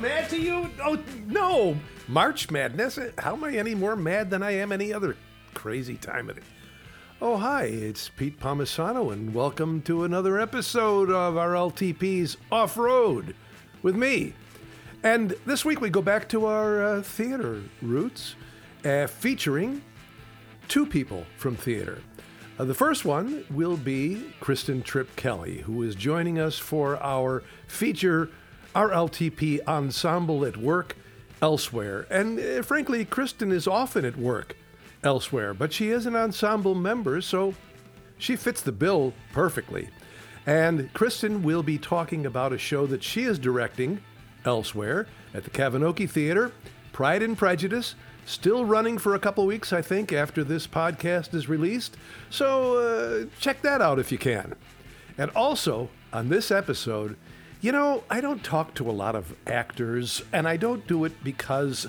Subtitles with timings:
[0.00, 0.70] mad to you?
[0.82, 1.76] Oh, no.
[2.08, 2.98] March Madness?
[3.18, 5.14] How am I any more mad than I am any other
[5.52, 6.44] crazy time of it?
[7.20, 13.36] Oh, hi, it's Pete Pomisano, and welcome to another episode of RLTP's Off Road
[13.82, 14.32] with me.
[15.02, 18.36] And this week we go back to our uh, theater roots,
[18.86, 19.82] uh, featuring
[20.68, 22.00] two people from theater.
[22.58, 27.42] Uh, the first one will be Kristen Tripp Kelly, who is joining us for our
[27.66, 28.30] feature,
[28.74, 30.96] our LTP ensemble at work
[31.42, 32.06] elsewhere.
[32.10, 34.56] And uh, frankly, Kristen is often at work
[35.02, 37.54] elsewhere, but she is an ensemble member, so
[38.18, 39.88] she fits the bill perfectly.
[40.46, 44.00] And Kristen will be talking about a show that she is directing
[44.44, 46.52] elsewhere at the Kavinoky Theater,
[46.92, 47.94] Pride and Prejudice,
[48.26, 51.96] still running for a couple weeks, I think, after this podcast is released.
[52.30, 54.54] So uh, check that out if you can.
[55.18, 57.16] And also, on this episode,
[57.60, 61.22] you know, I don't talk to a lot of actors, and I don't do it
[61.22, 61.88] because,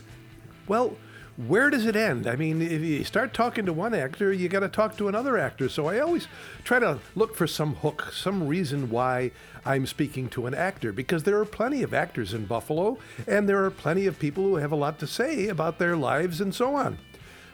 [0.67, 0.97] well,
[1.37, 2.27] where does it end?
[2.27, 5.37] I mean, if you start talking to one actor, you got to talk to another
[5.37, 5.69] actor.
[5.69, 6.27] So I always
[6.63, 9.31] try to look for some hook, some reason why
[9.65, 13.63] I'm speaking to an actor, because there are plenty of actors in Buffalo, and there
[13.63, 16.75] are plenty of people who have a lot to say about their lives and so
[16.75, 16.97] on.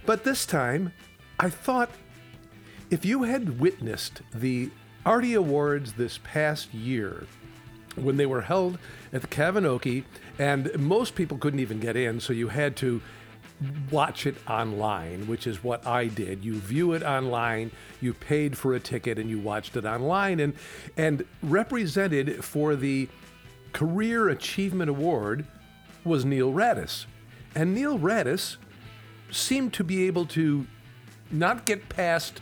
[0.05, 0.91] But this time,
[1.39, 1.91] I thought
[2.89, 4.71] if you had witnessed the
[5.05, 7.27] Artie Awards this past year,
[7.97, 8.77] when they were held
[9.11, 10.03] at the Kavinoky,
[10.39, 13.01] and most people couldn't even get in, so you had to
[13.89, 16.45] watch it online, which is what I did.
[16.45, 20.39] You view it online, you paid for a ticket, and you watched it online.
[20.39, 20.53] And,
[20.95, 23.09] and represented for the
[23.73, 25.45] Career Achievement Award
[26.03, 27.05] was Neil Radice.
[27.55, 28.57] And Neil Radice
[29.31, 30.67] seemed to be able to
[31.31, 32.41] not get past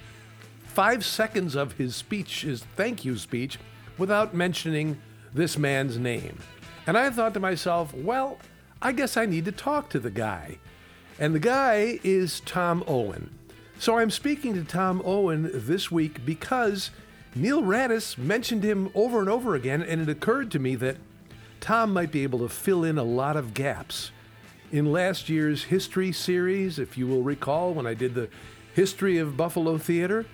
[0.66, 3.58] five seconds of his speech, his thank you speech,
[3.98, 5.02] without mentioning
[5.36, 6.40] this man's name.
[6.88, 8.40] And I thought to myself, well,
[8.82, 10.60] I guess I need to talk to the guy.
[11.20, 13.38] And the guy is Tom Owen.
[13.78, 16.92] So I'm speaking to Tom Owen this week because
[17.36, 20.98] Neil Radice mentioned him over and over again, and it occurred to me that
[21.60, 24.12] Tom might be able to fill in a lot of gaps.
[24.72, 28.30] In last year's history series, if you will recall, when I did the
[28.74, 30.26] history of Buffalo theater,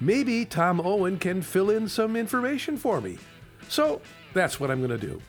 [0.00, 3.18] maybe Tom Owen can fill in some information for me.
[3.68, 4.00] So
[4.34, 5.22] that's what I'm going to do.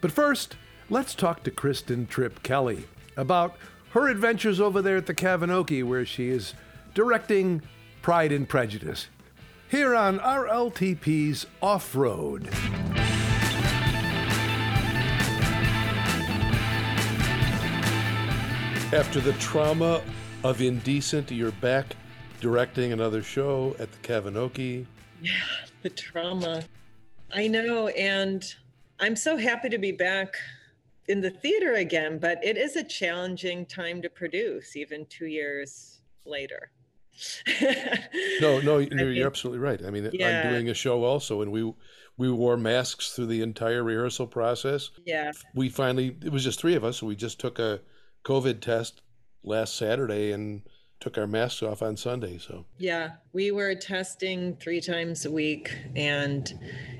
[0.00, 0.56] But first,
[0.90, 2.84] let's talk to Kristen Tripp Kelly
[3.16, 3.56] about
[3.90, 6.54] her adventures over there at the Kavinoky, where she is
[6.94, 7.62] directing
[8.02, 9.08] Pride and Prejudice.
[9.68, 12.48] Here on RLTP's Off Road.
[18.92, 20.02] After the trauma
[20.44, 21.96] of Indecent, you're back
[22.40, 24.86] directing another show at the Kavinoky.
[25.20, 25.32] Yeah,
[25.82, 26.62] the trauma.
[27.32, 27.88] I know.
[27.88, 28.44] And
[29.00, 30.36] I'm so happy to be back
[31.08, 36.00] in the theater again, but it is a challenging time to produce, even two years
[36.24, 36.70] later.
[38.40, 39.82] no, no, you're, you're, absolutely right.
[39.84, 40.42] I mean, yeah.
[40.44, 41.72] I'm doing a show also, and we
[42.18, 44.90] we wore masks through the entire rehearsal process.
[45.04, 45.32] Yeah.
[45.54, 47.80] We finally, it was just three of us, so we just took a
[48.24, 49.02] COVID test
[49.42, 50.62] last Saturday and
[51.00, 52.38] took our masks off on Sunday.
[52.38, 56.52] So yeah, we were testing three times a week and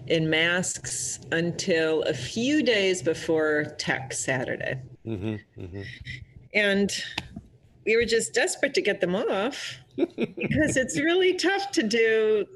[0.06, 4.80] in masks until a few days before Tech Saturday.
[5.06, 5.82] Mm-hmm, mm-hmm.
[6.54, 6.92] And
[7.84, 12.46] we were just desperate to get them off because it's really tough to do.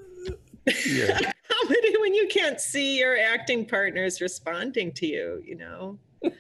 [0.87, 1.33] Yeah.
[1.51, 5.99] comedy when you can't see your acting partners responding to you, you know.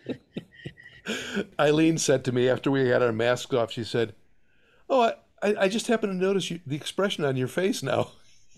[1.58, 4.14] Eileen said to me after we had our masks off, she said,
[4.90, 5.12] Oh,
[5.42, 8.10] I, I just happened to notice you, the expression on your face now.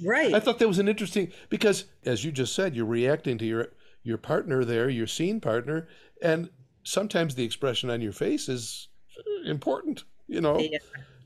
[0.02, 0.34] Right.
[0.34, 3.68] I thought that was an interesting because, as you just said, you're reacting to your
[4.02, 5.86] your partner there, your scene partner,
[6.20, 6.50] and
[6.82, 10.04] sometimes the expression on your face is uh, important.
[10.26, 10.78] You know, yeah.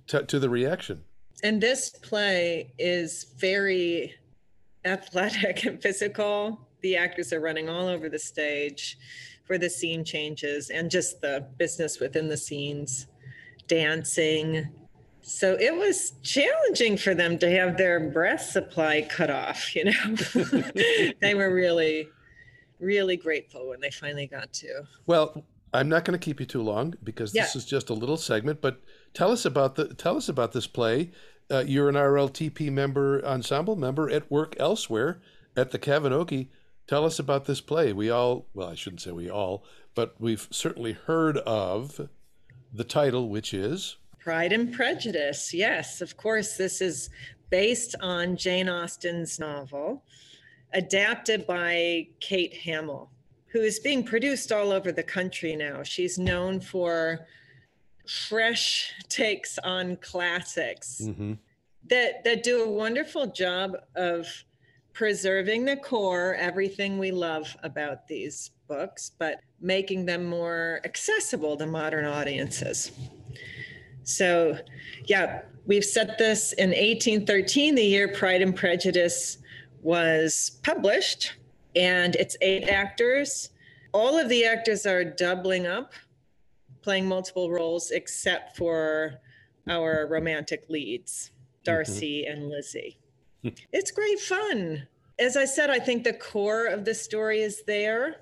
[0.08, 1.04] to, to the reaction.
[1.44, 4.14] And this play is very
[4.84, 6.66] athletic and physical.
[6.80, 8.98] The actors are running all over the stage
[9.44, 13.06] for the scene changes and just the business within the scenes,
[13.68, 14.68] dancing,
[15.28, 20.14] so it was challenging for them to have their breath supply cut off, you know.
[21.20, 22.08] they were really,
[22.78, 24.84] really grateful when they finally got to.
[25.04, 27.42] Well, I'm not going to keep you too long because yeah.
[27.42, 28.80] this is just a little segment, but
[29.14, 31.10] tell us about the tell us about this play.
[31.50, 35.20] Uh, you're an RLTP member, ensemble member at work elsewhere
[35.56, 36.50] at the Kavinoky.
[36.86, 37.92] Tell us about this play.
[37.92, 39.64] We all, well, I shouldn't say we all,
[39.96, 42.08] but we've certainly heard of
[42.72, 43.96] the title, which is
[44.26, 45.54] Pride and Prejudice.
[45.54, 47.10] Yes, of course, this is
[47.48, 50.02] based on Jane Austen's novel,
[50.74, 53.08] adapted by Kate Hamill,
[53.52, 55.84] who is being produced all over the country now.
[55.84, 57.20] She's known for
[58.28, 61.34] fresh takes on classics Mm-hmm.
[61.88, 64.26] that that do a wonderful job of
[64.92, 71.66] preserving the core, everything we love about these books, but making them more accessible to
[71.66, 72.90] modern audiences.
[74.06, 74.56] So,
[75.06, 79.38] yeah, we've set this in 1813, the year Pride and Prejudice
[79.82, 81.34] was published,
[81.74, 83.50] and it's eight actors.
[83.92, 85.92] All of the actors are doubling up,
[86.82, 89.14] playing multiple roles, except for
[89.68, 91.64] our romantic leads, mm-hmm.
[91.64, 92.98] Darcy and Lizzie.
[93.72, 94.86] it's great fun.
[95.18, 98.20] As I said, I think the core of the story is there,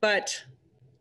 [0.00, 0.44] but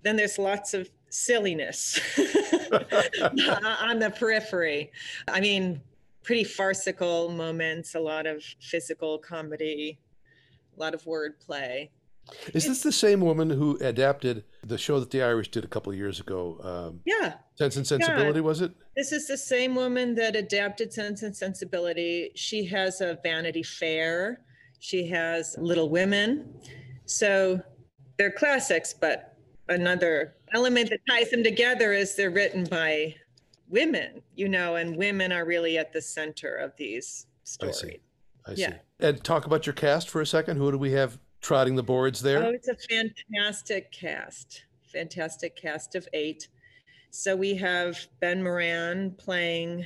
[0.02, 2.00] then there's lots of silliness
[3.81, 4.92] on the periphery.
[5.28, 5.81] I mean,
[6.24, 10.00] pretty farcical moments, a lot of physical comedy,
[10.78, 11.90] a lot of wordplay.
[12.54, 15.92] Is this the same woman who adapted the show that the Irish did a couple
[15.92, 16.60] of years ago?
[16.62, 18.72] Um, Yeah, Sense and Sensibility, was it?
[18.96, 22.31] this is the same woman that adapted Sense and Sensibility.
[22.36, 24.42] She has a Vanity Fair,
[24.80, 26.54] she has Little Women.
[27.06, 27.62] So
[28.18, 29.36] they're classics, but
[29.68, 33.16] another element that ties them together is they're written by
[33.69, 37.84] women, you know, and women are really at the center of these stories.
[37.84, 38.00] I see.
[38.48, 38.69] I Yeah.
[38.72, 38.75] see.
[39.00, 40.57] And talk about your cast for a second.
[40.57, 42.44] Who do we have trotting the boards there?
[42.44, 44.63] Oh, it's a fantastic cast.
[44.92, 46.48] Fantastic cast of eight.
[47.12, 49.86] So we have Ben Moran playing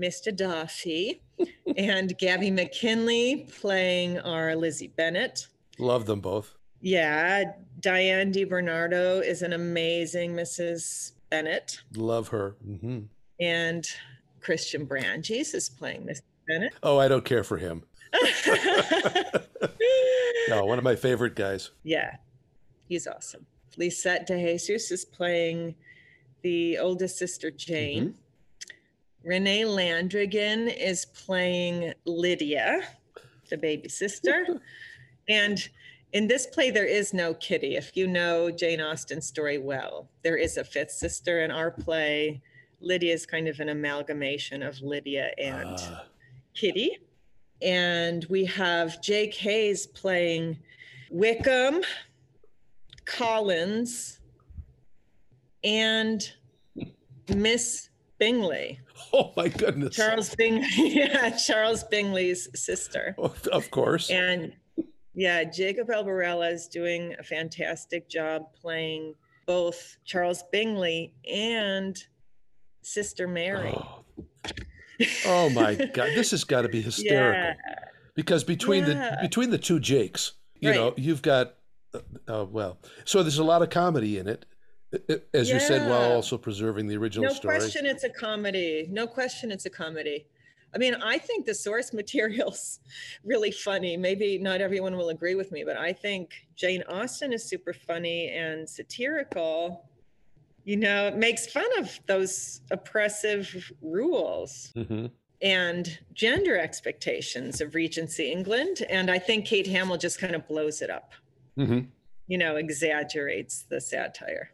[0.00, 0.34] Mr.
[0.34, 1.22] Darcy
[1.76, 5.46] and Gabby McKinley playing our Lizzie Bennet.
[5.78, 6.54] Love them both.
[6.84, 7.44] Yeah,
[7.80, 11.12] Diane DiBernardo is an amazing Mrs.
[11.30, 11.80] Bennet.
[11.96, 12.56] Love her.
[12.62, 13.00] hmm
[13.40, 13.88] And
[14.40, 16.20] Christian Brandjes is playing Mr.
[16.46, 16.74] Bennet.
[16.82, 17.84] Oh, I don't care for him.
[20.50, 21.70] No, one of my favorite guys.
[21.84, 22.16] Yeah,
[22.86, 23.46] he's awesome.
[23.78, 25.74] Lisette De Jesus is playing
[26.42, 28.14] the oldest sister, Jane.
[29.24, 32.82] Renee Landrigan is playing Lydia,
[33.48, 34.60] the baby sister.
[35.28, 35.66] and
[36.14, 37.74] in this play, there is no Kitty.
[37.76, 42.40] If you know Jane Austen's story well, there is a fifth sister in our play.
[42.80, 46.06] Lydia is kind of an amalgamation of Lydia and Ah,
[46.54, 46.98] Kitty.
[47.60, 50.56] And we have Jake Hayes playing
[51.10, 51.82] Wickham,
[53.04, 54.20] Collins,
[55.64, 56.30] and
[57.34, 57.88] Miss
[58.18, 58.78] Bingley.
[59.12, 59.96] oh my goodness.
[59.96, 63.16] Charles Bingley, yeah, Charles Bingley's sister.
[63.18, 64.10] Of- Of course.
[64.10, 64.52] And
[65.14, 69.14] yeah, Jacob Albarella is doing a fantastic job playing
[69.46, 71.96] both Charles Bingley and
[72.82, 73.74] Sister Mary.
[73.76, 74.00] Oh.
[75.26, 77.60] Oh my God, this has got to be hysterical.
[78.14, 81.54] Because between the between the two Jakes, you know, you've got,
[81.92, 84.46] uh, uh, well, so there's a lot of comedy in it,
[84.94, 87.54] uh, uh, as you said, while also preserving the original No story.
[87.54, 88.88] No question it's a comedy.
[88.90, 90.26] No question it's a comedy.
[90.74, 92.80] I mean, I think the source material's
[93.24, 93.96] really funny.
[93.96, 98.28] Maybe not everyone will agree with me, but I think Jane Austen is super funny
[98.30, 99.88] and satirical.
[100.64, 105.06] You know, it makes fun of those oppressive rules hmm
[105.42, 108.82] and gender expectations of Regency England.
[108.88, 111.12] And I think Kate Hamill just kind of blows it up,
[111.56, 111.80] hmm
[112.26, 114.50] you know, exaggerates the satire.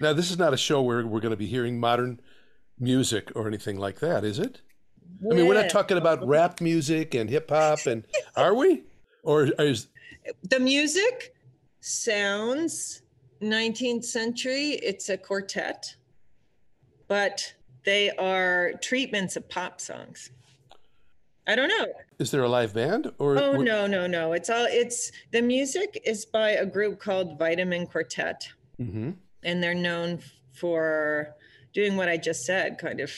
[0.00, 2.18] Now, this is not a show where we're going to be hearing modern
[2.80, 4.62] music or anything like that, is it?
[5.30, 8.04] I mean, we're not talking about rap music and hip hop, and
[8.36, 8.82] are we?
[9.22, 9.88] Or is
[10.48, 11.34] the music
[11.80, 13.02] sounds
[13.42, 15.96] 19th century it's a quartet
[17.08, 17.54] but
[17.84, 20.30] they are treatments of pop songs
[21.48, 21.86] i don't know
[22.20, 23.10] is there a live band?
[23.18, 27.00] Or oh we're- no no no it's all it's the music is by a group
[27.00, 28.48] called vitamin quartet
[28.80, 29.16] Mhm.
[29.42, 30.20] and they're known
[30.52, 31.34] for
[31.74, 33.10] doing what i just said kind of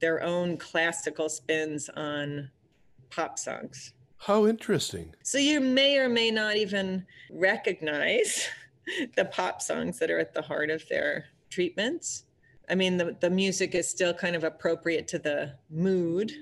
[0.00, 2.50] their own classical spins on
[3.10, 5.14] pop songs How interesting.
[5.22, 8.48] So you may or may not even recognize
[9.16, 12.24] the pop songs that are at the heart of their treatments.
[12.68, 16.32] I mean, the, the music is still kind of appropriate to the mood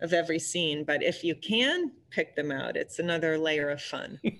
[0.00, 4.20] of every scene, but if you can pick them out, it's another layer of fun.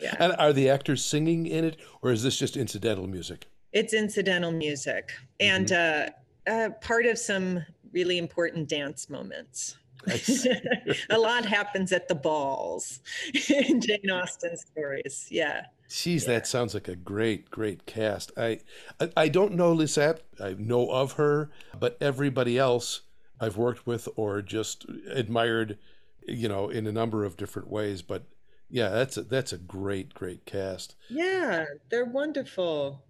[0.00, 0.16] Yeah.
[0.18, 3.48] And are the actors singing in it, or is this just incidental music?
[3.72, 6.08] It's incidental music and uh,
[6.50, 9.76] uh, part of some really important dance moments.
[11.10, 13.00] A lot happens at the balls
[13.50, 15.26] in Jane Austen stories.
[15.30, 15.66] Yeah.
[15.88, 18.32] Jeez, that sounds like a great, great cast.
[18.36, 18.60] I,
[19.00, 20.22] I, I don't know Lisette.
[20.40, 23.02] I know of her, but everybody else
[23.40, 25.78] I've worked with or just admired,
[26.26, 28.02] you know, in a number of different ways.
[28.02, 28.24] But
[28.68, 30.94] Yeah, that's a that's a great great cast.
[31.08, 33.02] Yeah, they're wonderful.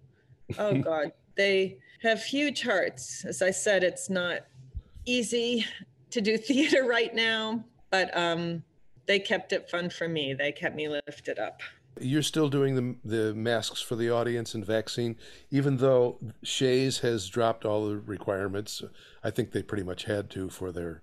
[0.57, 3.25] Oh God, they have huge hearts.
[3.25, 4.41] As I said, it's not
[5.05, 5.65] easy
[6.11, 8.63] to do theater right now, but um,
[9.07, 10.33] they kept it fun for me.
[10.33, 11.61] They kept me lifted up.
[11.99, 15.17] You're still doing the the masks for the audience and vaccine,
[15.49, 18.81] even though Shea's has dropped all the requirements.
[19.23, 21.01] I think they pretty much had to for their,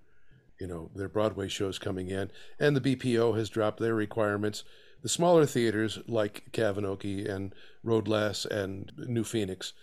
[0.58, 4.64] you know, their Broadway shows coming in, and the BPO has dropped their requirements.
[5.02, 7.54] The smaller theaters like Kavinoky and
[7.84, 9.74] Road Less and New Phoenix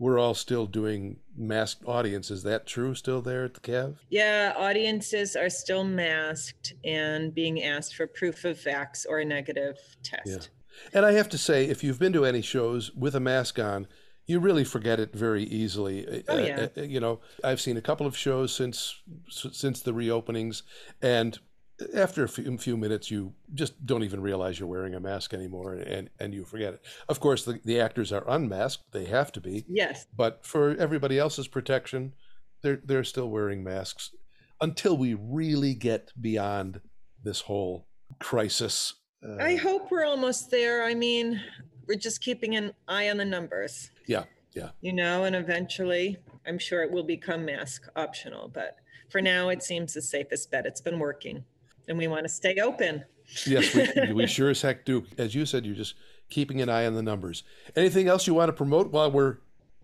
[0.00, 2.30] we're all still doing masked audience.
[2.30, 3.96] Is that true still there at the Cav?
[4.08, 9.76] Yeah, audiences are still masked and being asked for proof of vax or a negative
[10.02, 10.26] test.
[10.26, 10.38] Yeah.
[10.94, 13.86] And I have to say, if you've been to any shows with a mask on,
[14.24, 16.24] you really forget it very easily.
[16.28, 16.68] Oh, yeah.
[16.74, 20.62] Uh, you know, I've seen a couple of shows since since the reopenings,
[21.02, 21.38] and
[21.94, 25.74] after a few, few, minutes, you just don't even realize you're wearing a mask anymore,
[25.74, 26.84] and and you forget it.
[27.08, 29.64] Of course, the, the actors are unmasked; they have to be.
[29.68, 30.06] Yes.
[30.14, 32.14] But for everybody else's protection,
[32.62, 34.10] they're they're still wearing masks
[34.60, 36.80] until we really get beyond
[37.22, 37.86] this whole
[38.18, 38.94] crisis.
[39.26, 40.84] Uh, I hope we're almost there.
[40.84, 41.40] I mean,
[41.86, 43.90] we're just keeping an eye on the numbers.
[44.06, 44.70] Yeah, yeah.
[44.80, 48.76] You know, and eventually, I'm sure it will become mask optional, but
[49.08, 50.66] for now, it seems the safest bet.
[50.66, 51.44] It's been working
[51.88, 53.04] and we want to stay open.
[53.46, 55.04] yes, we, we sure as heck do.
[55.18, 55.94] As you said, you're just
[56.28, 57.42] keeping an eye on the numbers.
[57.76, 59.38] Anything else you want to promote while we're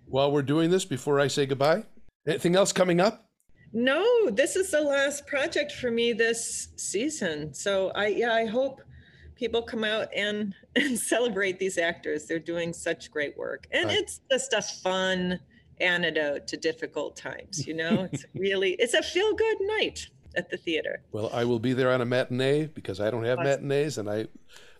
[0.07, 1.85] while we're doing this before I say goodbye?
[2.26, 3.29] Anything else coming up?
[3.73, 7.53] No, this is the last project for me this season.
[7.53, 8.81] So I yeah, I hope
[9.35, 12.26] people come out and and celebrate these actors.
[12.26, 13.67] They're doing such great work.
[13.71, 15.41] And it's just a fun
[15.81, 18.09] antidote to difficult times, you know?
[18.12, 21.02] It's really it's a feel good night at the theater.
[21.12, 23.66] Well, I will be there on a matinee because I don't have awesome.
[23.69, 24.26] matinees, and I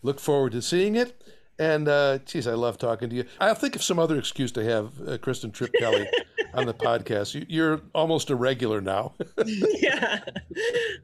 [0.01, 1.21] look forward to seeing it.
[1.59, 3.25] And uh, geez, I love talking to you.
[3.39, 6.07] I'll think of some other excuse to have uh, Kristen Tripp Kelly
[6.53, 7.45] on the podcast.
[7.49, 9.13] You're almost a regular now.
[9.45, 10.19] yeah,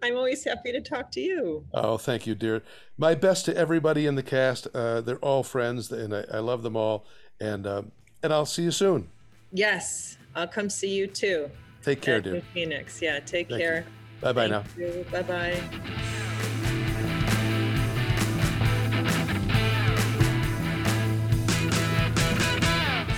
[0.03, 1.65] I'm always happy to talk to you.
[1.73, 2.61] Oh, thank you, dear.
[2.97, 4.67] My best to everybody in the cast.
[4.75, 7.07] Uh, they're all friends, and I, I, love them all.
[7.41, 7.81] And uh,
[8.21, 9.09] and I'll see you soon.
[9.51, 11.49] Yes, I'll come see you too.
[11.81, 12.41] Take care, dear.
[12.53, 13.01] Phoenix.
[13.01, 13.85] Yeah, take thank care.
[13.87, 14.02] You.
[14.23, 14.63] Bye bye now.
[15.11, 15.61] Bye bye.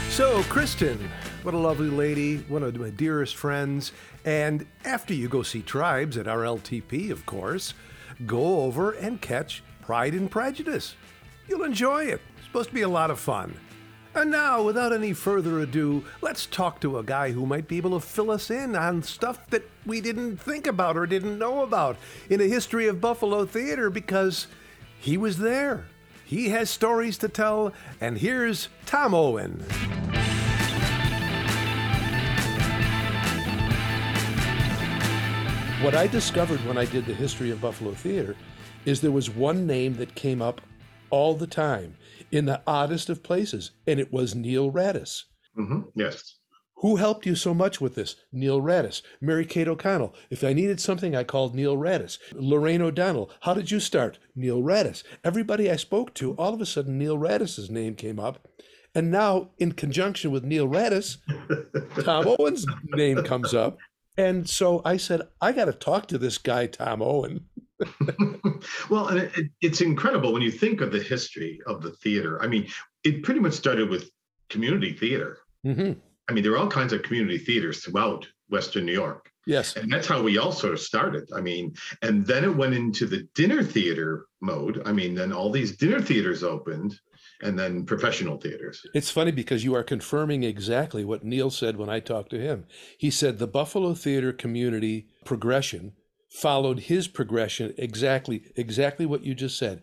[0.10, 1.10] So, Kristen,
[1.44, 3.92] what a lovely lady, one of my dearest friends.
[4.24, 7.76] And after you go see Tribes at RLTP, of course,
[8.26, 10.96] go over and catch Pride and Prejudice.
[11.48, 12.22] You'll enjoy it.
[12.38, 13.56] It's supposed to be a lot of fun.
[14.16, 18.00] And now, without any further ado, let's talk to a guy who might be able
[18.00, 21.98] to fill us in on stuff that we didn't think about or didn't know about
[22.30, 24.48] in the history of Buffalo theater because
[24.98, 25.88] he was there.
[26.24, 29.60] He has stories to tell, and here's Tom Owen.
[35.84, 38.38] What I discovered when I did the history of Buffalo theater
[38.86, 40.62] is there was one name that came up
[41.10, 41.98] all the time
[42.36, 45.24] in the oddest of places, and it was Neil Radice.
[45.58, 45.82] Mm-hmm.
[45.96, 46.36] Yes.
[46.80, 48.18] Who helped you so much with this?
[48.34, 49.02] Neil Radice.
[49.22, 50.14] Mary Kate O'Connell.
[50.30, 52.18] If I needed something, I called Neil Radice.
[52.34, 53.32] Lorraine O'Donnell.
[53.42, 54.20] How did you start?
[54.36, 55.04] Neil Radice.
[55.24, 58.46] Everybody I spoke to, all of a sudden, Neil Radice's name came up.
[58.94, 61.18] And now, in conjunction with Neil Radice,
[62.04, 63.78] Tom Owen's name comes up.
[64.18, 67.46] And so I said, I got to talk to this guy, Tom Owen.
[68.90, 72.42] well, and it, it's incredible when you think of the history of the theater.
[72.42, 72.68] I mean,
[73.04, 74.10] it pretty much started with
[74.50, 75.40] community theater.
[75.66, 76.00] Mm-hmm.
[76.28, 79.30] I mean, there were all kinds of community theaters throughout Western New York.
[79.46, 79.76] Yes.
[79.76, 81.30] And that's how we all sort of started.
[81.36, 84.82] I mean, and then it went into the dinner theater mode.
[84.86, 87.00] I mean, then all these dinner theaters opened
[87.44, 88.82] and then professional theaters.
[88.96, 92.66] It's funny because you are confirming exactly what Neil said when I talked to him.
[92.98, 95.94] He said the Buffalo theater community progression
[96.36, 99.82] followed his progression exactly exactly what you just said.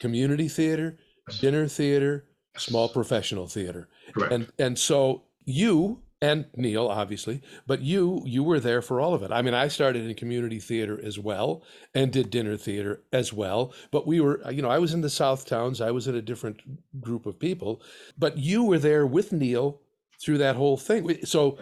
[0.00, 0.98] Community theater
[1.40, 2.24] dinner theater
[2.56, 3.88] small professional theater.
[4.14, 4.32] Correct.
[4.32, 9.22] and and so you and Neil obviously but you you were there for all of
[9.22, 9.30] it.
[9.30, 11.62] I mean I started in community theater as well
[11.94, 15.10] and did dinner theater as well but we were you know I was in the
[15.10, 15.82] south towns.
[15.82, 16.60] I was in a different
[17.02, 17.82] group of people
[18.18, 19.80] but you were there with Neil
[20.22, 21.24] through that whole thing.
[21.24, 21.58] So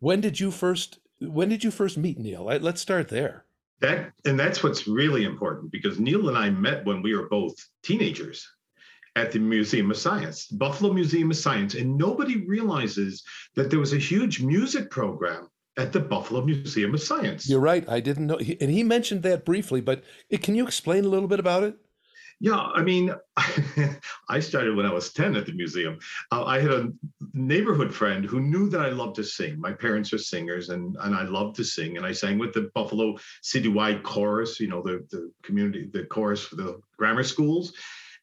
[0.00, 2.44] when did you first when did you first meet Neil?
[2.44, 3.44] Let's start there
[3.82, 7.54] that and that's what's really important because Neil and I met when we were both
[7.82, 8.48] teenagers
[9.14, 13.22] at the Museum of Science, Buffalo Museum of Science, and nobody realizes
[13.54, 17.48] that there was a huge music program at the Buffalo Museum of Science.
[17.48, 17.86] You're right.
[17.88, 19.80] I didn't know, and he mentioned that briefly.
[19.80, 20.02] But
[20.42, 21.76] can you explain a little bit about it?
[22.42, 23.14] Yeah, I mean,
[24.28, 26.00] I started when I was 10 at the museum.
[26.32, 26.88] Uh, I had a
[27.34, 29.60] neighborhood friend who knew that I loved to sing.
[29.60, 31.96] My parents are singers and, and I loved to sing.
[31.96, 36.42] And I sang with the Buffalo Citywide Chorus, you know, the, the community, the chorus
[36.42, 37.74] for the grammar schools.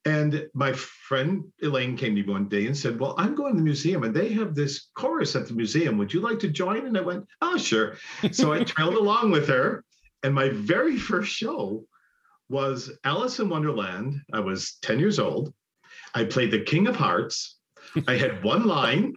[0.03, 3.57] And my friend Elaine came to me one day and said, Well, I'm going to
[3.57, 5.97] the museum and they have this chorus at the museum.
[5.97, 6.87] Would you like to join?
[6.87, 7.95] And I went, Oh, sure.
[8.33, 9.85] So I trailed along with her.
[10.23, 11.85] And my very first show
[12.49, 14.21] was Alice in Wonderland.
[14.33, 15.53] I was 10 years old.
[16.13, 17.57] I played the King of Hearts.
[18.07, 19.13] I had one line,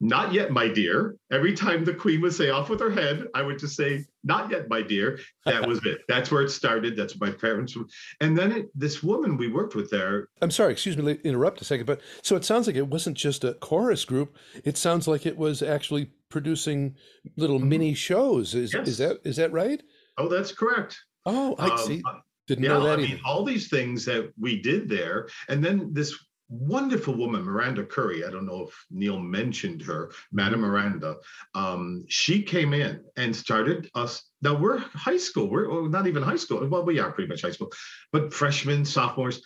[0.00, 1.16] not yet, my dear.
[1.32, 4.50] Every time the queen would say off with her head, I would just say, not
[4.50, 5.20] yet, my dear.
[5.44, 6.00] That was it.
[6.08, 6.96] That's where it started.
[6.96, 7.76] That's what my parents.
[7.76, 7.84] were.
[8.20, 10.28] And then it, this woman we worked with there.
[10.42, 13.44] I'm sorry, excuse me, interrupt a second, but so it sounds like it wasn't just
[13.44, 14.36] a chorus group.
[14.64, 16.96] It sounds like it was actually producing
[17.36, 17.68] little mm-hmm.
[17.68, 18.54] mini shows.
[18.54, 18.88] Is, yes.
[18.88, 19.82] is that is that right?
[20.18, 20.98] Oh, that's correct.
[21.24, 22.02] Oh, I um, see.
[22.46, 23.14] Didn't yeah, know that I either.
[23.14, 26.14] mean, all these things that we did there, and then this
[26.48, 28.24] wonderful woman, Miranda Curry.
[28.24, 30.60] I don't know if Neil mentioned her, Madam.
[30.60, 31.16] Miranda.
[31.54, 34.22] Um, she came in and started us.
[34.42, 35.48] Now we're high school.
[35.48, 36.66] We're well, not even high school.
[36.66, 37.72] Well, we are pretty much high school,
[38.12, 39.42] but freshmen, sophomores,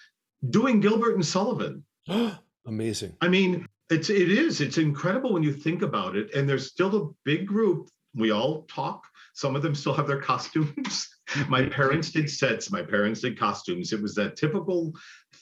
[0.50, 1.84] doing Gilbert and Sullivan.
[2.66, 3.16] Amazing.
[3.20, 4.60] I mean, it's it is.
[4.60, 6.34] It's incredible when you think about it.
[6.34, 7.88] And there's still a big group.
[8.14, 9.04] We all talk.
[9.34, 11.08] Some of them still have their costumes.
[11.48, 13.92] my parents did sets, my parents did costumes.
[13.92, 14.92] It was that typical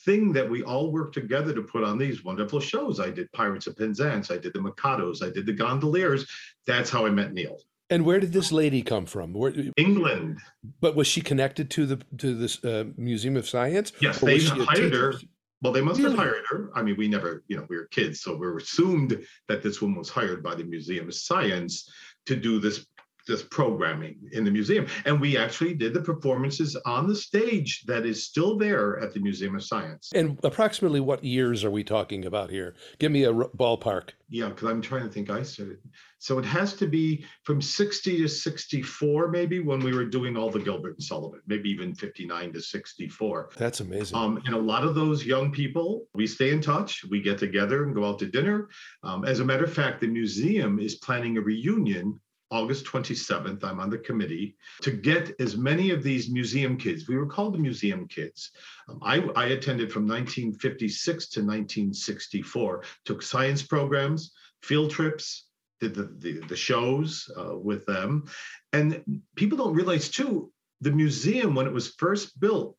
[0.04, 3.00] thing that we all worked together to put on these wonderful shows.
[3.00, 6.26] I did Pirates of Penzance, I did the Mikados, I did the Gondoliers.
[6.66, 7.58] That's how I met Neil.
[7.90, 9.32] And where did this lady come from?
[9.32, 10.38] Where, England.
[10.80, 13.92] But was she connected to the to this uh, Museum of Science?
[14.00, 15.14] Yes, they hired her.
[15.62, 16.10] Well, they must really?
[16.10, 16.70] have hired her.
[16.74, 19.80] I mean, we never, you know, we were kids, so we were assumed that this
[19.80, 21.90] woman was hired by the Museum of Science
[22.26, 22.86] to do this
[23.28, 24.86] this programming in the museum.
[25.04, 29.20] And we actually did the performances on the stage that is still there at the
[29.20, 30.10] Museum of Science.
[30.14, 32.74] And approximately what years are we talking about here?
[32.98, 34.10] Give me a ballpark.
[34.30, 35.30] Yeah, because I'm trying to think.
[35.30, 35.78] I started.
[36.18, 40.50] So it has to be from 60 to 64, maybe, when we were doing all
[40.50, 43.50] the Gilbert and Sullivan, maybe even 59 to 64.
[43.56, 44.16] That's amazing.
[44.16, 47.04] Um, and a lot of those young people, we stay in touch.
[47.08, 48.68] We get together and go out to dinner.
[49.02, 52.18] Um, as a matter of fact, the museum is planning a reunion
[52.50, 57.06] August 27th, I'm on the committee to get as many of these museum kids.
[57.06, 58.50] We were called the museum kids.
[58.88, 64.32] Um, I, I, attended from 1956 to 1964, took science programs,
[64.62, 65.48] field trips,
[65.80, 68.24] did the, the, the shows uh, with them.
[68.72, 72.76] And people don't realize, too, the museum, when it was first built,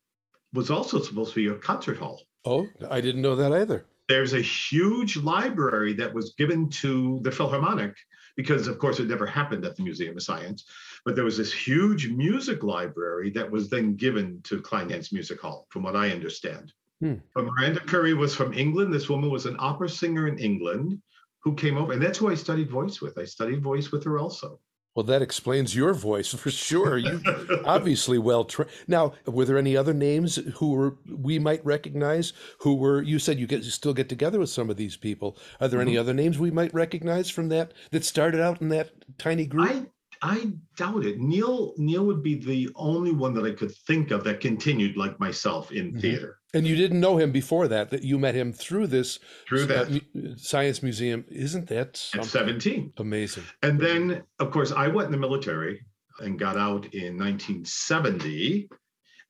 [0.54, 2.22] was also supposed to be a concert hall.
[2.46, 3.86] Oh, I didn't know that either.
[4.08, 7.96] There's a huge library that was given to the Philharmonic
[8.40, 10.64] because of course it never happened at the Museum of Science.
[11.04, 15.68] But there was this huge music library that was then given to Kleinhans Music Hall,
[15.68, 16.72] from what I understand.
[17.02, 17.16] Hmm.
[17.36, 18.94] But Miranda Curry was from England.
[18.94, 21.02] This woman was an opera singer in England
[21.44, 23.18] who came over, and that's who I studied voice with.
[23.18, 24.62] I studied voice with her also.
[24.96, 26.98] Well, that explains your voice for sure.
[26.98, 27.22] You
[27.66, 28.72] obviously well trained.
[28.88, 32.34] Now, were there any other names who were we might recognize?
[32.62, 35.38] Who were you said you get you still get together with some of these people?
[35.62, 35.90] Are there mm-hmm.
[35.90, 39.70] any other names we might recognize from that that started out in that tiny group?
[39.70, 39.86] I
[40.22, 41.20] I doubt it.
[41.20, 45.20] Neil Neil would be the only one that I could think of that continued like
[45.20, 46.00] myself in mm-hmm.
[46.00, 46.39] theater.
[46.54, 49.92] And you didn't know him before that; that you met him through this through that
[49.92, 51.26] uh, science museum.
[51.30, 52.92] Isn't that at seventeen?
[52.98, 53.44] Amazing.
[53.62, 55.86] And then, of course, I went in the military
[56.22, 58.68] and got out in 1970,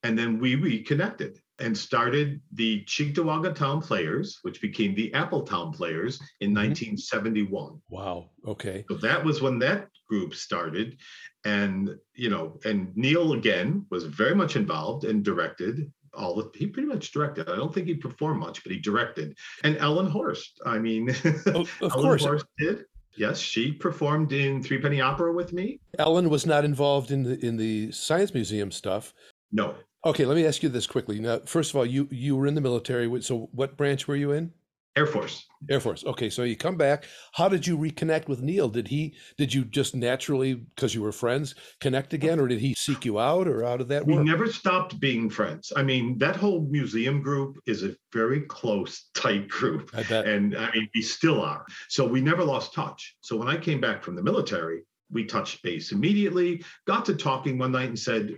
[0.03, 6.19] and then we reconnected and started the Cheektowaga Town Players, which became the Appletown Players
[6.39, 6.69] in mm-hmm.
[6.69, 7.81] 1971.
[7.89, 8.29] Wow.
[8.47, 8.85] Okay.
[8.89, 10.97] So that was when that group started.
[11.45, 16.67] And, you know, and Neil again was very much involved and directed all the, he
[16.67, 17.49] pretty much directed.
[17.49, 19.37] I don't think he performed much, but he directed.
[19.63, 21.09] And Ellen Horst, I mean,
[21.47, 22.23] oh, of Ellen course.
[22.23, 22.85] Horst did.
[23.15, 25.79] Yes, she performed in Three Penny Opera with me.
[25.97, 29.13] Ellen was not involved in the in the Science Museum stuff.
[29.51, 31.19] No, Okay, let me ask you this quickly.
[31.19, 33.21] Now, first of all, you you were in the military.
[33.21, 34.53] So, what branch were you in?
[34.95, 35.45] Air Force.
[35.69, 36.03] Air Force.
[36.03, 37.05] Okay, so you come back.
[37.33, 38.67] How did you reconnect with Neil?
[38.67, 39.15] Did he?
[39.37, 43.19] Did you just naturally, because you were friends, connect again, or did he seek you
[43.19, 45.71] out, or out of that We never stopped being friends.
[45.75, 50.27] I mean, that whole museum group is a very close, tight group, I bet.
[50.27, 51.65] and I mean, we still are.
[51.87, 53.15] So we never lost touch.
[53.21, 56.63] So when I came back from the military, we touched base immediately.
[56.87, 58.37] Got to talking one night and said,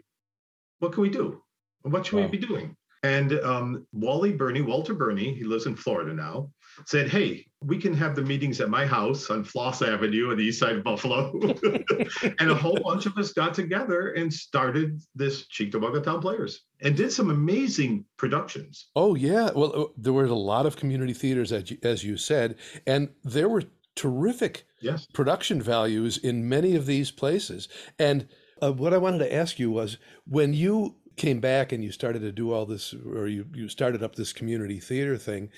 [0.80, 1.42] "What can we do?"
[1.84, 2.26] What should wow.
[2.26, 2.76] we be doing?
[3.04, 6.52] And um, Wally Burney, Walter Burney, he lives in Florida now.
[6.86, 10.44] said, Hey, we can have the meetings at my house on Floss Avenue on the
[10.44, 11.32] east side of Buffalo.
[12.40, 16.96] and a whole bunch of us got together and started this Cheektowaga Town Players and
[16.96, 18.90] did some amazing productions.
[18.96, 19.50] Oh, yeah.
[19.56, 23.10] Well, uh, there were a lot of community theaters, as you, as you said, and
[23.24, 23.64] there were
[23.96, 25.08] terrific yes.
[25.14, 27.68] production values in many of these places.
[28.00, 28.28] And
[28.62, 32.20] uh, what I wanted to ask you was when you came back and you started
[32.20, 35.50] to do all this or you, you started up this community theater thing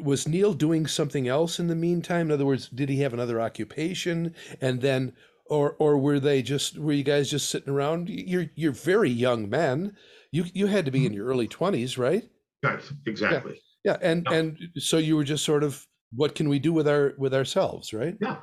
[0.00, 2.26] was neil doing something else in the meantime?
[2.26, 4.34] In other words did he have another occupation?
[4.60, 5.12] And then
[5.46, 8.08] or or were they just were you guys just sitting around?
[8.08, 9.96] You're you're very young men.
[10.30, 12.28] You you had to be in your early 20s right?
[12.62, 13.60] Right exactly.
[13.84, 14.08] Yeah, yeah.
[14.10, 14.36] and yeah.
[14.36, 17.92] and so you were just sort of what can we do with our with ourselves
[17.92, 18.16] right?
[18.20, 18.36] Yeah.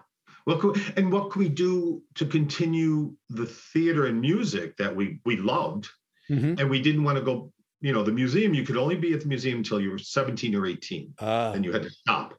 [0.46, 5.36] Well, and what can we do to continue the theater and music that we we
[5.36, 5.90] loved
[6.30, 6.60] mm-hmm.
[6.60, 7.52] and we didn't want to go.
[7.80, 10.56] You know, the museum you could only be at the museum until you were 17
[10.56, 11.52] or 18, ah.
[11.52, 12.34] and you had to stop.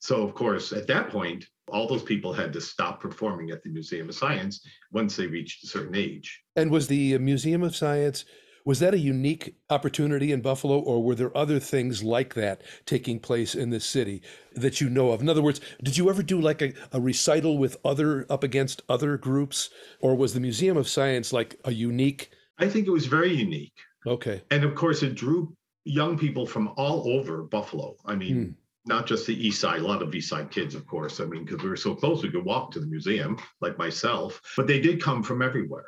[0.00, 3.70] So, of course, at that point, all those people had to stop performing at the
[3.70, 6.42] Museum of Science once they reached a certain age.
[6.56, 8.24] And was the Museum of Science
[8.64, 13.20] was that a unique opportunity in Buffalo, or were there other things like that taking
[13.20, 14.22] place in this city
[14.54, 15.20] that you know of?
[15.20, 18.82] In other words, did you ever do like a, a recital with other up against
[18.88, 19.68] other groups,
[20.00, 23.74] or was the Museum of Science like a unique I think it was very unique.
[24.06, 24.42] Okay.
[24.50, 27.96] And of course, it drew young people from all over Buffalo.
[28.06, 28.50] I mean, hmm.
[28.86, 31.20] not just the East Side, a lot of East Side kids, of course.
[31.20, 34.40] I mean, because we were so close, we could walk to the museum, like myself,
[34.56, 35.86] but they did come from everywhere.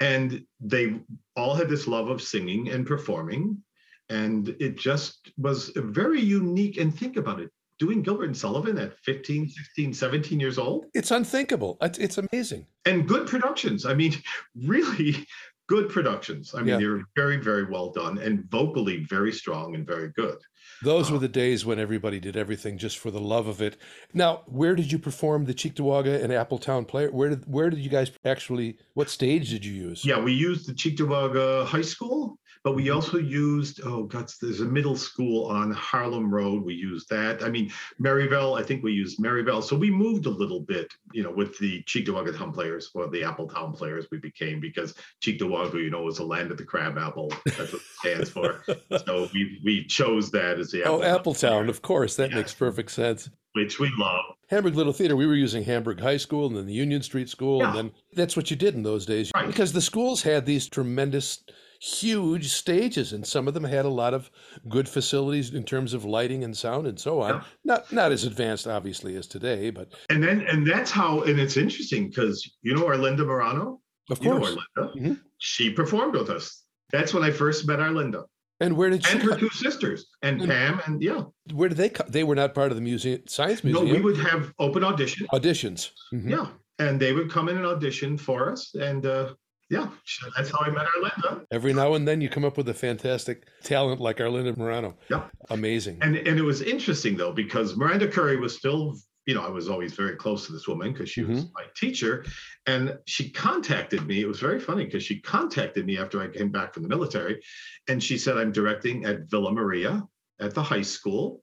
[0.00, 1.00] And they
[1.36, 3.62] all had this love of singing and performing.
[4.08, 6.78] And it just was very unique.
[6.78, 10.86] And think about it doing Gilbert and Sullivan at 15, 16, 17 years old.
[10.94, 11.76] It's unthinkable.
[11.80, 12.66] It's amazing.
[12.84, 13.86] And good productions.
[13.86, 14.14] I mean,
[14.64, 15.26] really
[15.68, 16.54] good productions.
[16.54, 16.78] I mean, yeah.
[16.78, 20.38] they're very, very well done and vocally very strong and very good.
[20.82, 23.76] Those were um, the days when everybody did everything just for the love of it.
[24.12, 27.10] Now, where did you perform the Cheektowaga and Appletown player?
[27.10, 28.78] Where did where did you guys actually?
[28.94, 30.04] What stage did you use?
[30.04, 34.64] Yeah, we used the Cheektowaga High School but we also used, oh, God, there's a
[34.64, 36.64] middle school on Harlem Road.
[36.64, 37.42] We used that.
[37.44, 39.60] I mean, Maryvale, I think we used Maryvale.
[39.60, 43.20] So we moved a little bit, you know, with the Cheektowaga Town players or the
[43.20, 47.30] Appletown players we became because Cheektowaga, you know, was the land of the crab apple.
[47.44, 48.64] That's what it stands for.
[49.04, 52.16] so we, we chose that as the Oh, Appletown, of course.
[52.16, 54.24] That makes perfect sense which we love.
[54.50, 57.60] Hamburg Little Theater, we were using Hamburg High School and then the Union Street School.
[57.60, 57.68] Yeah.
[57.68, 59.30] And then that's what you did in those days.
[59.32, 59.46] Right.
[59.46, 61.44] Because the schools had these tremendous
[61.84, 64.30] huge stages, and some of them had a lot of
[64.68, 67.34] good facilities in terms of lighting and sound and so on.
[67.34, 67.42] Yeah.
[67.64, 71.56] Not not as advanced, obviously, as today, but and then and that's how and it's
[71.56, 75.12] interesting because you know Arlinda Morano, of course, Arlinda, mm-hmm.
[75.38, 76.64] she performed with us.
[76.90, 78.24] That's when I first met Arlinda.
[78.60, 79.18] And where did she?
[79.18, 81.24] And her two sisters, and, and, Pam, and yeah.
[81.52, 82.06] Where did they come?
[82.08, 83.86] They were not part of the museum, science museum.
[83.88, 85.26] No, we would have open auditions.
[85.32, 85.90] Auditions.
[86.14, 86.30] Mm-hmm.
[86.30, 86.46] Yeah,
[86.78, 89.34] and they would come in and audition for us, and uh,
[89.70, 89.88] yeah,
[90.36, 91.44] that's how I met Arlinda.
[91.50, 94.96] Every now and then you come up with a fantastic talent like Arlinda Morano.
[95.08, 95.24] Yeah.
[95.50, 95.98] Amazing.
[96.02, 98.94] And and it was interesting though, because Miranda Curry was still,
[99.26, 101.34] you know, I was always very close to this woman because she mm-hmm.
[101.34, 102.24] was my teacher.
[102.66, 104.20] And she contacted me.
[104.20, 107.42] It was very funny because she contacted me after I came back from the military.
[107.88, 110.02] And she said, I'm directing at Villa Maria
[110.40, 111.42] at the high school,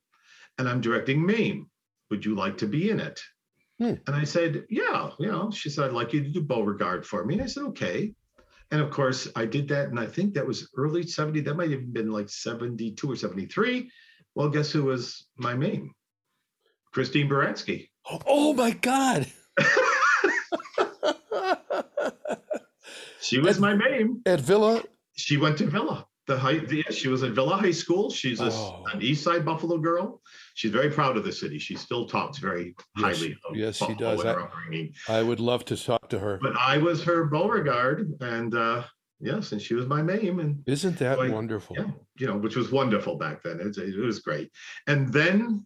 [0.57, 1.67] and I'm directing Mame.
[2.09, 3.21] Would you like to be in it?
[3.81, 3.95] Hmm.
[4.05, 7.25] And I said, Yeah, you know, she said, I'd like you to do Beauregard for
[7.25, 7.33] me.
[7.33, 8.13] And I said, Okay.
[8.69, 9.87] And of course, I did that.
[9.89, 11.41] And I think that was early 70.
[11.41, 13.89] That might have been like 72 or 73.
[14.35, 15.95] Well, guess who was my Mame?
[16.93, 17.89] Christine Baranski.
[18.27, 19.25] Oh my God.
[23.19, 24.21] she was at, my Mame.
[24.27, 24.83] At Villa?
[25.15, 26.05] She went to Villa.
[26.31, 28.09] The high, the, she was at Villa High School.
[28.09, 28.85] She's a, oh.
[28.93, 30.21] an East Side Buffalo girl.
[30.53, 31.59] She's very proud of the city.
[31.59, 34.89] She still talks very highly yes, of yes, Buffalo she does.
[35.09, 36.39] I, I, would love to talk to her.
[36.41, 38.83] But I was her Beauregard, and uh,
[39.19, 40.39] yes, and she was my Mame.
[40.39, 41.75] And isn't that so I, wonderful?
[41.77, 43.59] Yeah, you know, which was wonderful back then.
[43.59, 44.49] It, it was great.
[44.87, 45.65] And then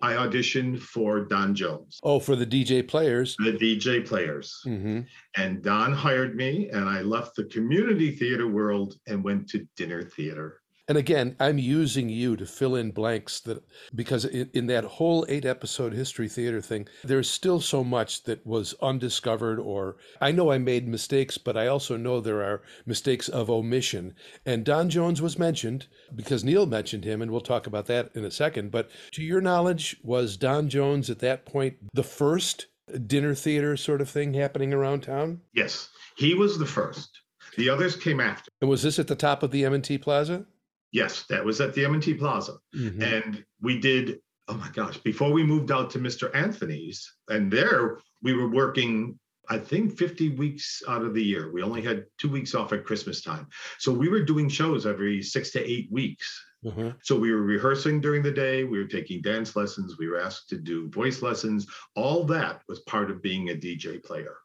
[0.00, 1.98] I auditioned for Don Jones.
[2.02, 3.36] Oh, for the DJ players.
[3.38, 4.60] The DJ players.
[4.66, 5.00] Mm-hmm.
[5.36, 10.02] And Don hired me, and I left the community theater world and went to dinner
[10.02, 10.60] theater.
[10.88, 13.62] And again, I'm using you to fill in blanks that
[13.94, 18.46] because in, in, that whole eight episode history theater thing, there's still so much that
[18.46, 19.58] was undiscovered.
[19.58, 24.14] Or I know I made mistakes, but I also know there are mistakes of omission.
[24.46, 28.24] And Don Jones was mentioned because Neil mentioned him, and we'll talk about that in
[28.24, 28.70] a second.
[28.70, 32.66] But to your knowledge, was Don Jones at that point the first
[33.06, 35.42] dinner theater sort of thing happening around town?
[35.52, 37.20] Yes, he was the first.
[37.58, 38.50] The others came after.
[38.60, 40.46] And was this at the top of the M&T Plaza?
[40.92, 42.56] Yes, that was at the M&T Plaza.
[42.74, 43.02] Mm-hmm.
[43.02, 46.34] And we did oh my gosh, before we moved out to Mr.
[46.34, 51.52] Anthony's, and there we were working, I think 50 weeks out of the year.
[51.52, 53.46] We only had two weeks off at Christmas time.
[53.78, 56.44] So we were doing shows every six to eight weeks.
[56.64, 56.96] Mhm.
[57.02, 60.48] So we were rehearsing during the day, we were taking dance lessons, we were asked
[60.48, 61.66] to do voice lessons.
[61.94, 64.36] All that was part of being a DJ player.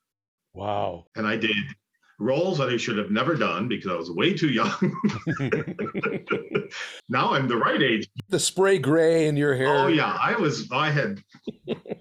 [0.54, 1.08] Wow.
[1.16, 1.56] And I did
[2.24, 4.72] roles that I should have never done because I was way too young.
[7.10, 8.08] now I'm the right age.
[8.30, 9.68] the spray gray in your hair.
[9.76, 11.22] Oh yeah, I was I had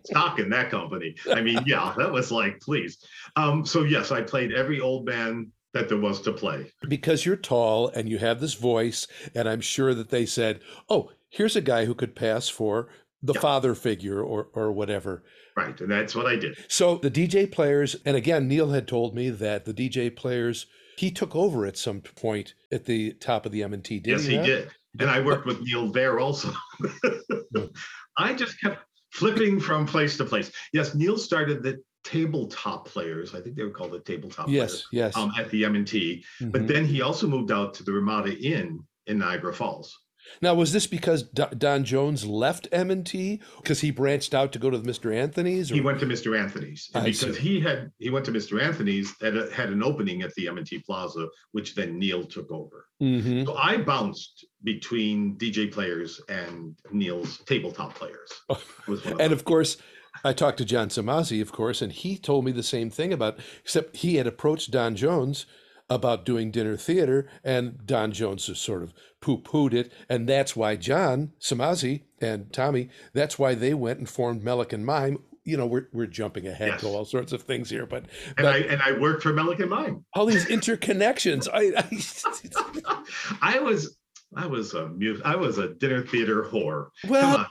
[0.06, 1.16] stock in that company.
[1.30, 2.98] I mean, yeah, that was like, please.
[3.36, 6.70] Um, so yes, I played every old man that there was to play.
[6.88, 11.10] Because you're tall and you have this voice, and I'm sure that they said, "Oh,
[11.30, 12.88] here's a guy who could pass for
[13.22, 13.40] the Yeah.
[13.40, 15.24] father figure or or whatever."
[15.56, 15.78] Right.
[15.80, 16.56] And that's what I did.
[16.68, 21.10] So the DJ players, and again, Neil had told me that the DJ players he
[21.10, 23.98] took over at some point at the top of the M&T.
[24.00, 24.46] Did yes, he not?
[24.46, 24.70] did.
[25.00, 26.52] And I worked with Neil there also.
[28.18, 28.78] I just kept
[29.12, 30.50] flipping from place to place.
[30.72, 33.34] Yes, Neil started the tabletop players.
[33.34, 35.14] I think they were called the tabletop Yes, yes.
[35.14, 36.24] players um, at the M&T.
[36.40, 36.66] But Mhm.
[36.68, 39.98] then he also moved out to the Ramada Inn in Niagara Falls.
[40.40, 44.70] Now, was this because Do- Don Jones left M&T because he branched out to go
[44.70, 45.14] to Mr.
[45.14, 45.70] Anthony's?
[45.70, 45.74] Or?
[45.74, 46.38] He went to Mr.
[46.38, 47.42] Anthony's I because see.
[47.42, 48.60] he had he went to Mr.
[48.62, 52.86] Anthony's that had an opening at the M&T Plaza, which then Neil took over.
[53.02, 53.46] Mhm.
[53.46, 58.30] So I bounced between DJ players and Neil's tabletop players.
[58.46, 58.58] One
[58.98, 59.76] of And of course,
[60.24, 63.38] I talked to John Samazi, of course, and he told me the same thing about,
[63.64, 65.46] except he had approached Don Jones
[65.94, 69.92] about doing dinner theater, and Don Jones sort of poo pooed it.
[70.08, 74.84] And that's why John Samazi and Tommy, that's why they went and formed Melick and
[74.86, 75.18] Mime.
[75.44, 78.46] You know, we're, we're jumping ahead to all sorts of things here, but, and but
[78.46, 80.04] I and I worked for Melick and Mime.
[80.14, 81.48] all these interconnections.
[81.52, 83.02] I, I
[83.56, 83.96] I was
[84.36, 86.88] I was a mu- I was a dinner theater whore.
[87.08, 87.46] well, on.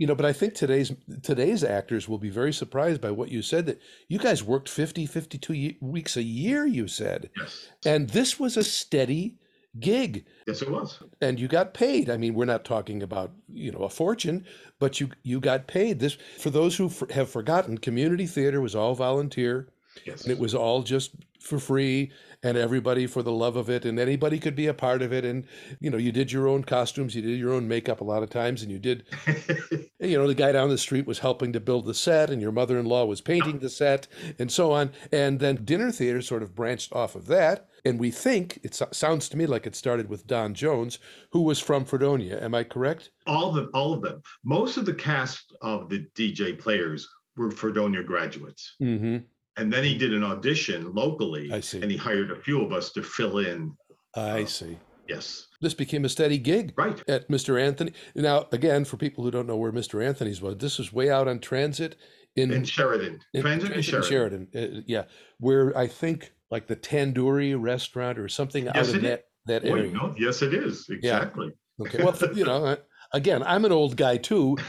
[0.00, 0.90] You know but i think today's
[1.22, 5.06] today's actors will be very surprised by what you said that you guys worked 50
[5.06, 7.30] 52 weeks a year you said.
[7.36, 9.36] Yes, and this was a steady
[9.78, 10.24] gig.
[10.48, 10.98] Yes, it was.
[11.20, 12.08] and you got paid.
[12.10, 14.44] I mean we're not talking about you know a fortune
[14.78, 16.00] but you you got paid.
[16.00, 19.68] This for those who f- have forgotten community theater was all volunteer.
[20.06, 21.10] Yes, and it was all just
[21.40, 22.10] for free
[22.42, 25.24] and everybody for the love of it and anybody could be a part of it
[25.24, 25.46] and
[25.80, 28.30] you know you did your own costumes you did your own makeup a lot of
[28.30, 29.04] times and you did
[30.00, 32.52] you know the guy down the street was helping to build the set and your
[32.52, 34.06] mother-in-law was painting the set
[34.38, 38.10] and so on and then dinner theater sort of branched off of that and we
[38.10, 40.98] think it sounds to me like it started with don jones
[41.32, 44.22] who was from fredonia am i correct all the all of them.
[44.44, 48.74] Most of the cast of the DJ players were Fredonia graduates.
[48.82, 49.18] mm-hmm
[49.60, 51.82] And then he did an audition locally, I see.
[51.82, 53.76] and he hired a few of us to fill in.
[54.16, 54.44] i Oh.
[54.46, 57.02] see Yes, this became a steady gig right.
[57.08, 57.60] at Mr.
[57.60, 57.92] Anthony.
[58.14, 60.02] Now, again, for people who don't know where Mr.
[60.06, 61.96] Anthony's was, this was way out on Transit
[62.36, 64.46] in, In Sheridan, in Transit and Sheridan.
[64.54, 65.04] Uh, yeah,
[65.38, 69.64] where I think like the Tandoori restaurant or something out Yes, in it that that
[69.68, 69.90] Oh, area.
[69.92, 71.50] know, yes, it is exactly.
[71.80, 72.76] Okay, well, you know, uh,
[73.12, 74.56] again, I'm an old guy too.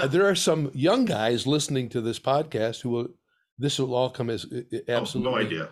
[0.00, 3.08] Uh, There are some young guys listening to this podcast who will.
[3.58, 5.68] This will all come as uh, uh, Oh, absolutely no idea.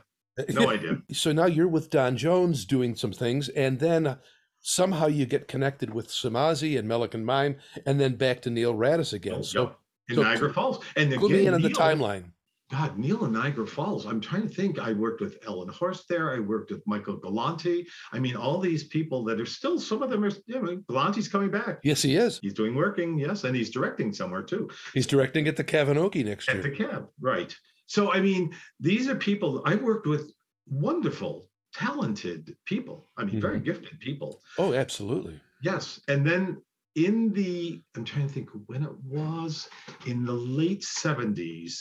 [0.51, 0.99] No idea.
[1.13, 4.17] so now you're with Don Jones doing some things, and then
[4.61, 8.75] somehow you get connected with Samazi and Melick and Mime, and then back to Neil
[8.75, 9.37] Radice again.
[9.39, 9.75] Oh, so
[10.09, 10.17] yeah.
[10.17, 12.25] so Niagara Falls, and clue me again, in on the Neil- timeline.
[12.71, 14.07] God, Neil in Niagara Falls.
[14.07, 14.79] I'm trying to think.
[14.79, 16.35] I worked with Ellen Horst there.
[16.35, 17.87] I worked with Michael Galante.
[18.15, 19.79] I mean, all these people that are still.
[19.79, 20.31] Some of them are.
[20.47, 21.81] You know, Galante's coming back.
[21.85, 22.39] Yes, he is.
[22.41, 23.19] He's doing working.
[23.19, 24.71] Yes, and he's directing somewhere too.
[24.95, 26.57] He's directing at the Kavinoky next year.
[26.57, 27.55] At the cab, right?
[27.93, 30.33] So I mean, these are people I worked with.
[30.67, 33.11] Wonderful, talented people.
[33.19, 33.65] I mean, very mm-hmm.
[33.65, 34.41] gifted people.
[34.57, 35.39] Oh, absolutely.
[35.63, 36.01] Yes.
[36.09, 36.63] And then
[36.95, 39.69] in the, I'm trying to think when it was,
[40.07, 41.75] in the late 70s,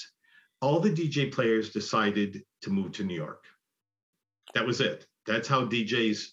[0.61, 3.45] all the DJ players decided to move to New York.
[4.53, 5.07] That was it.
[5.25, 6.25] That's how DJs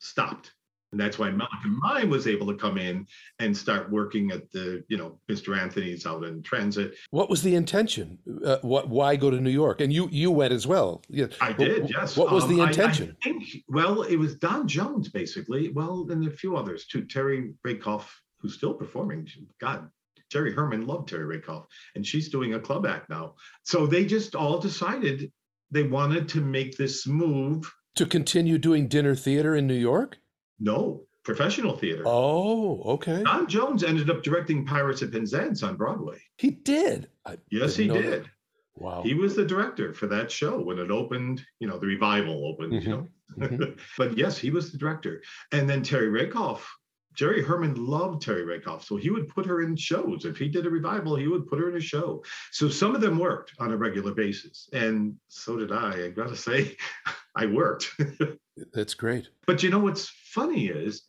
[0.00, 0.50] stopped.
[0.94, 1.42] And that's why and
[1.82, 3.04] Mime was able to come in
[3.40, 5.58] and start working at the, you know, Mr.
[5.58, 6.94] Anthony's out in transit.
[7.10, 8.16] What was the intention?
[8.44, 8.88] Uh, what?
[8.88, 9.80] Why go to New York?
[9.80, 11.02] And you you went as well.
[11.08, 11.26] Yeah.
[11.40, 12.16] I did, yes.
[12.16, 13.16] What was Um, the I- I intention?
[13.24, 15.70] think, well, it was Don Jones, basically.
[15.70, 17.04] Well, and a few others too.
[17.06, 19.26] Terry Rakoff, who's still performing.
[19.60, 19.90] God,
[20.30, 23.34] Jerry Herman loved Terry Rakoff, and she's doing a club act now.
[23.64, 25.32] So they just all decided
[25.72, 27.68] they wanted to make this move.
[27.96, 30.18] to continue doing dinner theater in New York?
[30.60, 32.04] No, professional theater.
[32.06, 33.22] Oh, okay.
[33.22, 36.18] Don Jones ended up directing Pirates of Penzance on Broadway.
[36.36, 37.08] He did.
[37.26, 38.02] I Yes, he know that.
[38.02, 38.30] did.
[38.76, 39.02] Wow.
[39.02, 42.82] He was the director for that show when it opened, you know, the revival opened,
[42.82, 43.08] you know.
[43.38, 43.78] Mhm.
[43.98, 45.22] but yes, he was the director.
[45.52, 46.68] And then Terry Rakoff
[47.14, 50.24] Jerry Herman loved Terry Rakoff, so he would put her in shows.
[50.24, 52.24] If he did a revival, he would put her in a show.
[52.50, 56.06] So some of them worked on a regular basis, and so did I.
[56.06, 56.76] I got to say,
[57.36, 57.90] I worked.
[58.72, 59.28] That's great.
[59.46, 61.04] But you know what's funny is,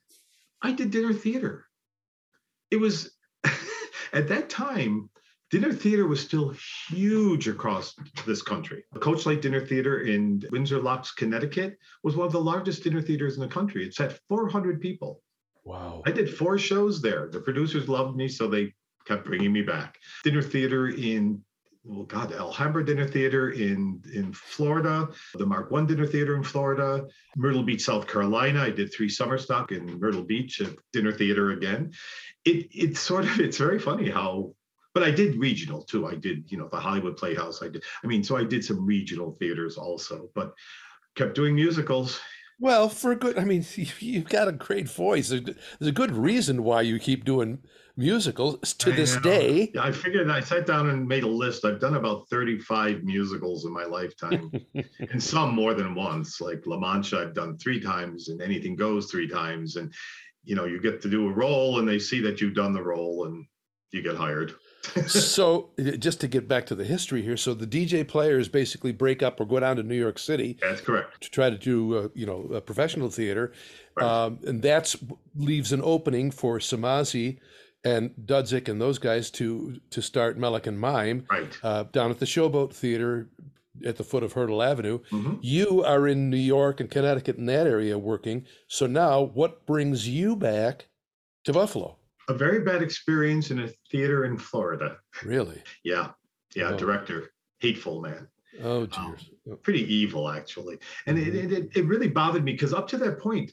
[0.61, 1.65] I did dinner theater.
[2.71, 3.11] It was
[4.13, 5.09] at that time.
[5.51, 6.55] Dinner theater was still
[6.89, 8.83] huge across this country.
[8.99, 13.35] Coach Light Dinner Theater in Windsor Locks, Connecticut was one of the largest dinner theaters
[13.35, 13.85] in the country.
[13.85, 15.21] It sat 400 people.
[15.65, 16.03] Wow.
[16.05, 17.27] I did four shows there.
[17.31, 18.73] The producers loved me, so they
[19.05, 19.97] kept bringing me back.
[20.23, 21.43] Dinner theater in
[21.91, 27.05] oh God, Alhambra Dinner Theater in in Florida, the Mark One Dinner Theater in Florida,
[27.35, 28.61] Myrtle Beach, South Carolina.
[28.61, 31.91] I did three summer stock in Myrtle Beach at Dinner Theater again.
[32.43, 34.53] It it's sort of it's very funny how,
[34.93, 36.07] but I did regional too.
[36.07, 37.61] I did you know the Hollywood Playhouse.
[37.61, 37.83] I did.
[38.03, 40.53] I mean, so I did some regional theaters also, but
[41.15, 42.19] kept doing musicals.
[42.59, 43.65] Well, for a good, I mean,
[43.99, 45.29] you've got a great voice.
[45.29, 47.59] There's a good reason why you keep doing
[47.97, 49.21] musicals to I this know.
[49.21, 49.71] day.
[49.73, 51.65] Yeah, I figured I sat down and made a list.
[51.65, 54.51] I've done about 35 musicals in my lifetime,
[54.99, 56.41] and some more than once.
[56.41, 59.75] Like La Mancha, I've done three times, and Anything Goes three times.
[59.75, 59.93] And
[60.43, 62.83] you know, you get to do a role, and they see that you've done the
[62.83, 63.45] role, and
[63.91, 64.55] you get hired.
[65.07, 68.91] So, uh, just to get back to the history here, so the DJ players basically
[68.91, 71.21] break up or go down to New York City That's correct.
[71.23, 73.51] to try to do, uh, you know, a professional theater,
[73.95, 74.05] Right.
[74.25, 74.95] um, and that's
[75.35, 77.39] leaves an opening for Samazi
[77.83, 81.57] and Dudzik and those guys to to start Melick and Mime Right.
[81.63, 83.29] uh, down at the Showboat Theater
[83.85, 84.99] at the foot of Hertel Avenue.
[85.11, 85.39] Mhm.
[85.41, 88.45] You are in New York and Connecticut in that area working.
[88.67, 90.87] So now, what brings you back
[91.43, 91.97] to Buffalo?
[92.27, 94.97] A very bad experience in a theater in Florida.
[95.23, 95.61] Really?
[95.83, 96.11] Yeah.
[96.55, 96.71] Yeah.
[96.71, 96.77] Oh.
[96.77, 98.27] Director, hateful man.
[98.63, 99.29] Oh, dears.
[99.63, 101.51] pretty evil actually and it, Mhm.
[101.51, 103.51] it, it really bothered me because up to that point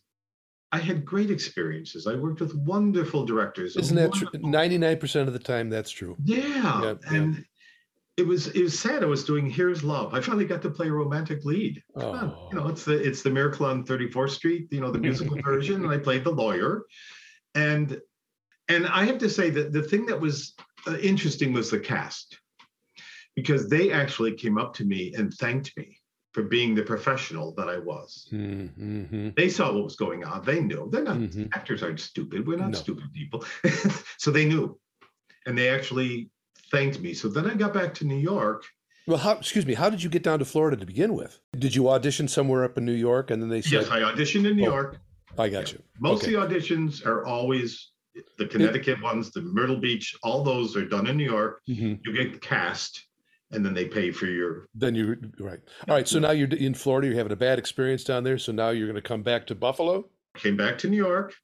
[0.70, 4.28] i had great experiences i worked with wonderful directors Isn't that true?
[4.34, 6.14] Ninety-nine percent of the time, that's true.
[6.24, 6.38] yeah,
[6.82, 7.16] Yeah, yeah.
[7.18, 7.44] and
[8.16, 10.86] it was it was sad i was doing here's love i finally got to play
[10.86, 12.48] a romantic lead Come on, Oh.
[12.52, 15.82] you know it's the it's the miracle on 34th street you know the musical version
[15.84, 16.84] and i played the lawyer
[17.56, 18.00] and
[18.68, 20.54] and i have to say that the thing that was
[20.86, 22.38] uh, interesting was the cast
[23.36, 25.98] because they actually came up to me and thanked me
[26.32, 29.30] for being the professional that i was Mm-hmm.
[29.36, 31.48] they saw what was going on they knew they're not Mhm.
[31.54, 32.78] actors aren't stupid we're not No.
[32.78, 33.44] stupid people
[34.18, 34.78] so they knew
[35.46, 36.30] and they actually
[36.70, 38.64] thanked me so then i got back to new york
[39.06, 39.32] Well, how?
[39.32, 39.74] Excuse me.
[39.74, 41.40] How did you get down to Florida to begin with?
[41.58, 44.46] Did you audition somewhere up in New York, and then they said, yes i auditioned
[44.48, 45.00] in new Oh, york
[45.36, 46.34] "I got you." Most Okay.
[46.34, 47.90] of the auditions are always
[48.38, 51.60] the Connecticut ones, the Myrtle Beach, all those are done in New York.
[51.68, 52.00] Mhm.
[52.04, 53.06] You get cast
[53.50, 55.60] and then they pay for your Then you right.
[55.88, 56.06] All right.
[56.08, 57.06] So now you're in Florida.
[57.08, 58.38] You're having a bad experience down there.
[58.38, 60.10] So now you're going to come back to Buffalo.
[60.36, 61.34] came back to New York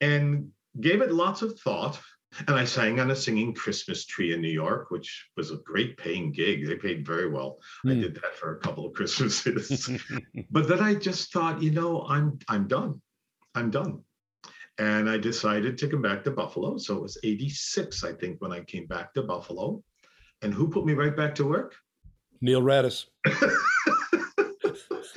[0.00, 2.00] and gave it lots of thought.
[2.46, 5.96] And I sang on a singing Christmas tree in New York, which was a great
[5.96, 6.66] paying gig.
[6.66, 7.58] They paid very well.
[7.86, 8.00] I Hmm.
[8.02, 9.88] did that for a couple of Christmases.
[10.50, 13.00] but then I just thought, you know, I'm I'm done.
[13.54, 14.04] I'm done.
[14.78, 16.78] And I decided to come back to Buffalo.
[16.78, 19.82] So it was 86, I think, when I came back to Buffalo.
[20.42, 21.74] And who put me right back to work?
[22.40, 23.06] Neil Radice.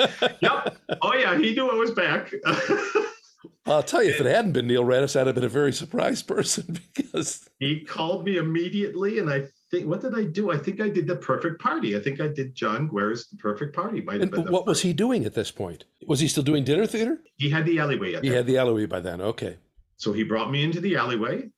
[0.42, 0.78] Yep.
[1.02, 2.34] Oh yeah, he knew I was back.
[3.66, 6.28] I'll tell you, if it hadn't been Neil Radice, I'd have been a very surprised
[6.28, 10.52] person because he called me immediately, and I think what did I do?
[10.52, 11.96] I think I did the perfect party.
[11.96, 14.02] I think I did John Guare's the perfect party.
[14.02, 15.86] Might have and been what was he doing at this point?
[16.06, 17.20] Was he still doing dinner theater?
[17.38, 19.22] He had the alleyway at He had the alleyway by then.
[19.22, 19.58] Okay.
[19.96, 21.50] So he brought me into the alleyway,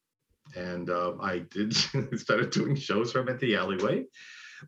[0.56, 1.76] and uh, I did
[2.15, 4.06] started doing shows from at the alleyway.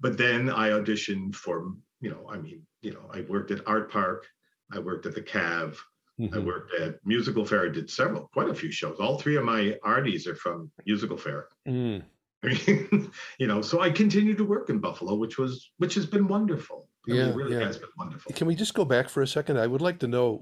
[0.02, 4.22] But then I auditioned for, you know, I mean, you know, I worked at Artpark,
[4.74, 5.78] I worked at the Kav,
[6.20, 6.46] I Mhm.
[6.46, 7.70] worked at MusicalFare.
[7.70, 8.98] I did several, quite a few shows.
[9.00, 11.44] All three of my Arties are from MusicalFare.
[11.68, 12.04] Mm.
[12.46, 16.06] I mean, you know, so I continued to work in Buffalo, which was which has
[16.06, 16.88] been wonderful.
[17.10, 17.66] I Yeah, it really yeah.
[17.66, 18.34] has been wonderful.
[18.34, 19.58] Can we just go back for a second?
[19.60, 20.42] I would like to know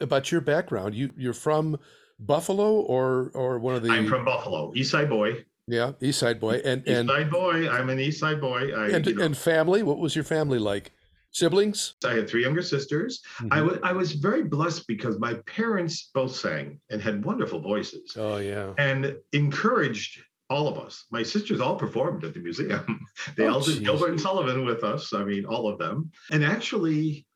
[0.00, 0.94] about your background.
[0.94, 1.78] You you're from
[2.18, 5.44] Buffalo or or one of the I'm from Buffalo, East Side boy.
[5.66, 7.68] yeah East Side boy and East and Side boy.
[7.68, 8.72] I'm an East Side boy.
[8.74, 9.82] I, and, you know, and family.
[9.82, 10.92] What was your family like?
[11.34, 11.94] Siblings?
[12.04, 13.22] I had three younger sisters.
[13.50, 13.66] I Mhm.
[13.66, 18.36] wa- I was very blessed because my parents both sang and had wonderful voices Oh
[18.36, 18.74] yeah.
[18.76, 20.22] and encouraged
[20.52, 21.06] all of us.
[21.10, 23.00] My sisters all performed at the museum.
[23.36, 23.80] they Oh, all did geez.
[23.80, 25.12] Gilbert and Sullivan with us.
[25.12, 26.10] I mean, all of them.
[26.30, 27.26] And actually,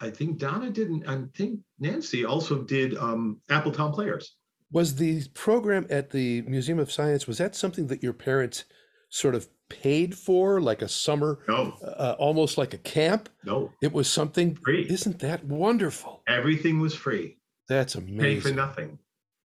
[0.00, 1.08] I think Donna didn't.
[1.08, 4.36] I think Nancy also did um, Appletown Players.
[4.70, 8.64] Was the program at the Museum of Science was that something that your parents
[9.10, 13.28] sort of paid for, like a summer, No, uh, almost like a camp?
[13.44, 14.54] no, It was something.
[14.56, 14.86] free.
[14.88, 16.22] Isn't that wonderful?
[16.26, 17.36] Everything was free.
[17.68, 18.18] That's amazing.
[18.20, 18.98] Pay for nothing.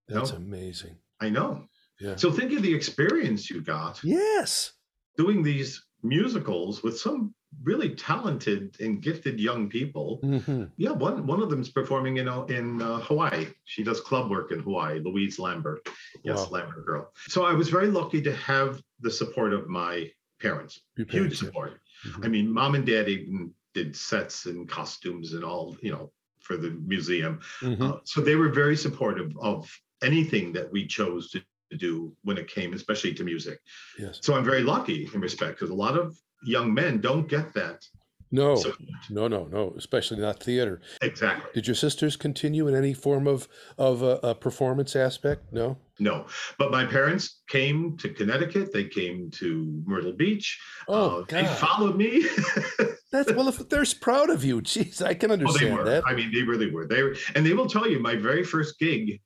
[0.08, 0.38] That's No.
[0.38, 0.96] amazing.
[1.20, 1.68] I know.
[2.00, 2.16] Yeah.
[2.16, 4.72] So think of the experience you got Yes.
[5.18, 7.34] doing these musicals with some
[7.64, 10.20] really talented and gifted young people.
[10.22, 13.48] hmm Yeah, one one of them's performing in uh, in uh, Hawaii.
[13.66, 15.00] She does club work in Hawaii.
[15.00, 15.88] Louise Lambert,
[16.24, 16.50] yes, Wow.
[16.52, 17.12] Lambert girl.
[17.28, 20.82] So I was very lucky to have the support of my parents.
[20.98, 21.80] Your Huge parents, support.
[22.06, 22.26] Mhm.
[22.26, 26.58] I mean, mom and dad even did sets and costumes and all, you know, for
[26.58, 27.40] the museum.
[27.62, 27.82] Mhm.
[27.82, 29.60] Uh, so they were very supportive of
[30.04, 31.42] anything that we chose to,
[31.72, 33.60] to do when it came, especially to music.
[34.00, 34.20] Yes.
[34.22, 37.86] So I'm very lucky in respect because a lot of young men don't get that.
[38.30, 38.74] No, So
[39.10, 39.74] no, no, no.
[39.78, 40.82] Especially not theater.
[41.02, 41.50] exactly.
[41.54, 43.48] Did your sisters continue in any form of
[43.78, 45.54] of a, a performance aspect?
[45.54, 45.78] No.
[46.00, 46.28] No,
[46.60, 48.72] but my parents came to Connecticut.
[48.74, 50.60] They came to Myrtle Beach.
[50.90, 52.26] Oh Uh, they followed me.
[53.14, 53.48] That's well.
[53.48, 55.84] If they're proud of you, jeez, I can Oh, they understand were.
[55.86, 56.04] that.
[56.06, 56.86] I mean, they really were.
[56.86, 59.22] They were, and they will tell you, my very first gig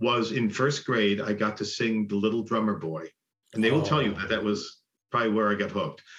[0.00, 1.20] was in first grade.
[1.20, 3.06] I got to sing "The Little Drummer Boy,"
[3.54, 4.20] and they will tell you Oh.
[4.20, 4.78] that that was
[5.10, 6.02] probably where I got hooked.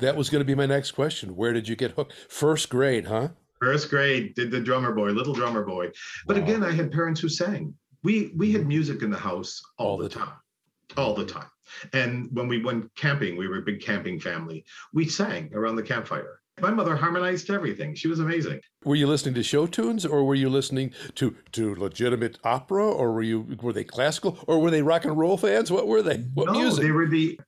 [0.00, 1.36] That was going to be my next question.
[1.36, 2.12] Where did you get hooked?
[2.28, 3.28] First grade, huh?
[3.60, 5.92] First grade, did the drummer boy, little drummer boy.
[6.26, 6.42] But Wow.
[6.42, 7.72] again, I had parents who sang.
[8.02, 8.68] We we had mm-hmm.
[8.68, 10.34] music in the house all, All the, the time.
[10.96, 11.46] all the time.
[11.92, 14.64] And when we went camping, we were a big camping family.
[14.92, 16.40] We sang around the campfire.
[16.60, 17.94] My mother harmonized everything.
[17.94, 18.60] She was amazing.
[18.84, 23.12] Were you listening to show tunes, or were you listening to to legitimate opera, or
[23.12, 25.70] were you were they classical, or were they rock and roll fans?
[25.70, 26.18] What were they?
[26.34, 26.82] What no, music?
[26.82, 27.40] they were the.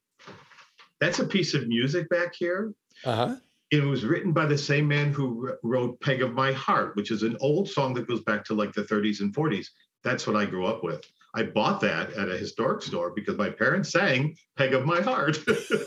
[1.00, 2.72] That's a piece of music back here.
[3.04, 3.36] Uh huh.
[3.70, 7.22] It was written by the same man who wrote "Peg of My Heart," which is
[7.22, 9.66] an old song that goes back to like the 30s and 40s.
[10.02, 11.04] That's what I grew up with.
[11.36, 15.38] I bought that at a historic store because my parents sang "Peg of My Heart."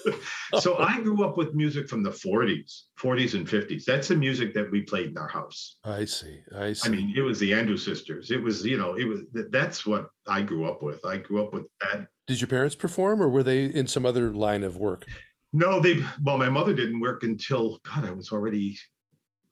[0.60, 3.86] so I grew up with music from the 40s, 40s and 50s.
[3.86, 5.78] That's the music that we played in our house.
[5.86, 6.42] I see.
[6.54, 6.90] I see.
[6.90, 8.30] I mean, it was the Andrews Sisters.
[8.30, 9.22] It was, you know, it was.
[9.50, 11.06] That's what I grew up with.
[11.06, 12.08] I grew up with that.
[12.28, 15.06] Did your parents perform, or were they in some other line of work?
[15.54, 16.04] No, they.
[16.22, 18.04] Well, my mother didn't work until God.
[18.04, 18.78] I was already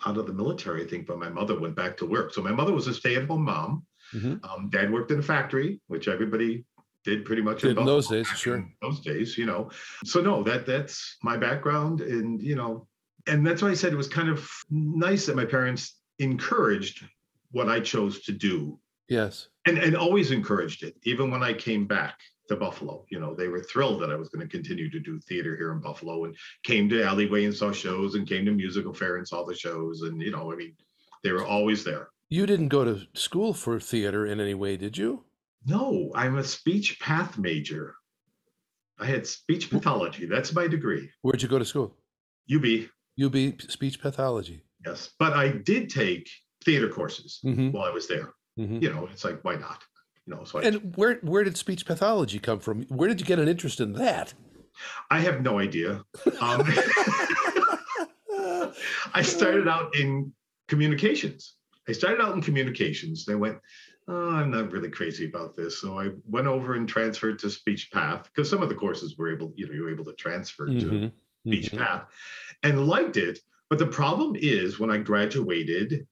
[0.06, 1.08] out of the military, I think.
[1.08, 2.34] But my mother went back to work.
[2.34, 3.86] So my mother was a stay-at-home mom.
[4.14, 4.44] Mhm.
[4.46, 6.66] Um, Dad worked in a factory, which everybody
[7.04, 8.68] did pretty much Did in those days, sure.
[8.82, 9.70] Those days, you know.
[10.04, 12.88] So no, that that's my background, and you know,
[13.28, 17.04] and that's why I said it was kind of nice that my parents encouraged
[17.52, 19.50] what I chose to do, Yes.
[19.66, 23.06] and and always encouraged it, even when I came back to Buffalo.
[23.10, 25.72] You know, they were thrilled that I was going to continue to do theater here
[25.72, 29.44] in Buffalo, and came to Alleyway and saw shows, and came to MusicalFare and saw
[29.46, 30.76] the shows, and you know, I mean,
[31.24, 32.10] they were always there.
[32.30, 35.24] You didn't go to school for theater in any way, did you?
[35.66, 37.96] No, I'm a speech path major.
[39.00, 40.26] I had speech pathology.
[40.26, 41.10] That's my degree.
[41.22, 41.96] Where'd you go to school?
[42.54, 42.66] UB,
[43.24, 44.64] UB speech pathology.
[44.86, 45.12] yes.
[45.20, 46.30] But I did take
[46.64, 48.34] theater courses hmm while I was there.
[48.58, 49.84] hmm You know, it's like, why not?
[50.26, 52.84] You know, so I, And where where did speech pathology come from?
[52.84, 54.34] Where did you get an interest in that?
[55.12, 56.04] I have no idea.
[56.42, 56.64] Um,
[59.14, 60.34] I started out in
[60.68, 61.56] communications.
[61.88, 63.26] I started out in communications.
[63.26, 63.60] They went,
[64.08, 65.80] oh, I'm not really crazy about this.
[65.80, 69.32] So I went over and transferred to speech path because some of the courses were
[69.34, 71.12] able, you know, you were able to transfer to Mhm,
[71.46, 71.78] speech mhm.
[71.78, 72.08] path
[72.64, 73.40] and liked it.
[73.70, 76.08] But the problem is when I graduated,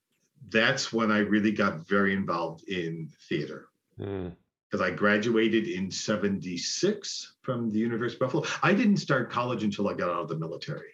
[0.49, 3.69] that's when I really got very involved in theater
[3.99, 4.35] Mm.
[4.65, 8.43] because I graduated in 76 from the University of Buffalo.
[8.63, 10.93] I didn't start college until I got out of the military.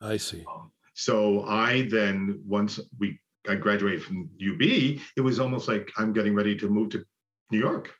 [0.00, 0.44] I see.
[0.94, 3.18] So I then, once we
[3.48, 4.62] I graduated from UB,
[5.16, 7.04] it was almost like I'm getting ready to move to
[7.50, 7.90] New York.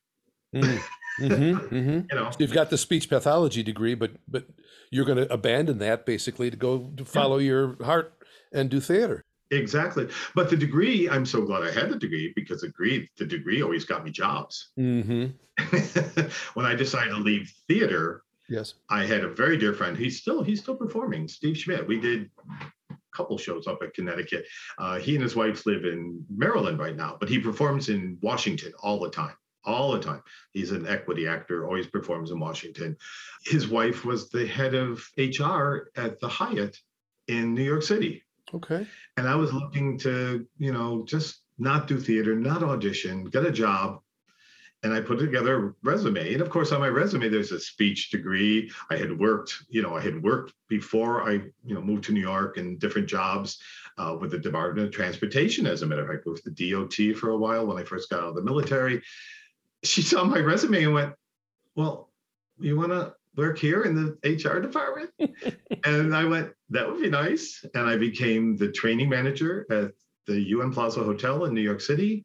[0.55, 0.79] Mm.
[1.21, 2.07] Mhm, mhm.
[2.11, 4.47] You know, You've got the speech pathology degree, but but
[4.91, 8.15] you're going to abandon that basically to go to follow your heart
[8.53, 9.25] and do theater.
[9.51, 10.09] exactly.
[10.35, 13.63] But the degree, I'm so glad I had the degree because the degree, the degree
[13.63, 14.71] always got me jobs.
[14.77, 15.27] hmm
[16.55, 18.75] when I decided to leave theater, Yes.
[18.91, 19.97] I had a very dear friend.
[19.97, 21.29] He's still he's still performing.
[21.29, 21.87] Steve Schmidt.
[21.87, 22.31] We did
[23.13, 24.47] couple shows up at Connecticut.
[24.79, 28.73] Uh, he and his wife live in Maryland right now, but he performs in Washington
[28.83, 29.35] all the time.
[29.65, 30.23] All the time.
[30.53, 31.67] He's an equity actor.
[31.67, 32.97] Always performs in Washington.
[33.45, 36.77] His wife was the head of HR at the Hyatt
[37.29, 38.85] in New York City, Okay.
[39.17, 43.53] and I was looking to you know just not do theater, not audition, get a
[43.53, 44.01] job
[44.83, 46.33] and I put together a resume.
[46.33, 48.71] And of course, on my resume, there's a speech degree.
[48.91, 52.21] I had worked, you know, I had worked before I, you know, moved to New
[52.21, 53.59] York in different jobs
[53.97, 55.67] uh, with the Department of Transportation.
[55.67, 58.21] As a matter of fact, with the DOT for a while when I first got
[58.21, 59.03] out of the military.
[59.85, 61.15] She saw my resume and went,
[61.77, 62.11] "Well,
[62.59, 65.11] you want to work here in the HR department?"
[65.85, 69.93] and I went, "That would be nice." And I became the training manager at
[70.27, 72.25] the UN Plaza Hotel in New York City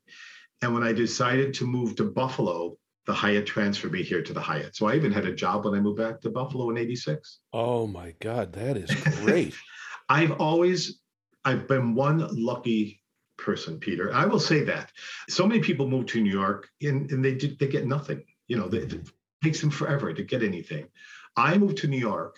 [0.62, 4.42] And when I decided to move to Buffalo, the Hyatt transferred me here to the
[4.42, 4.76] Hyatt.
[4.76, 7.40] So I even had a job when I moved back to Buffalo in 86.
[7.54, 8.92] Oh my God, that is
[9.22, 9.56] great.
[10.10, 11.00] I've always
[11.46, 13.02] I've been one lucky
[13.38, 14.14] person, Peter.
[14.14, 14.92] I will say that.
[15.30, 18.24] So many people move to New York and, and they they get nothing.
[18.48, 19.10] You know, they, it
[19.44, 20.88] takes them forever to get anything.
[21.36, 22.36] I moved to New York,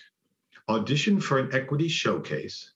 [0.70, 2.74] auditioned for an equity showcase,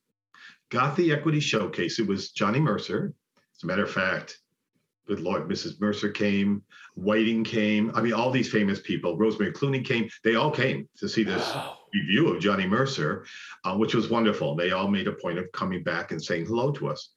[0.69, 1.99] got the equity showcase.
[1.99, 3.13] It was Johnny Mercer.
[3.55, 4.39] As a matter of fact,
[5.07, 5.79] good Lord, Mrs.
[5.79, 6.63] Mercer came,
[6.95, 7.91] Whiting came.
[7.95, 10.07] I mean, all these famous people, Rosemary Clooney came.
[10.23, 11.79] They all came to see this Wow.
[11.93, 13.25] review of Johnny Mercer,
[13.65, 14.55] uh, which was wonderful.
[14.55, 17.09] They all made a point of coming back and saying hello to us.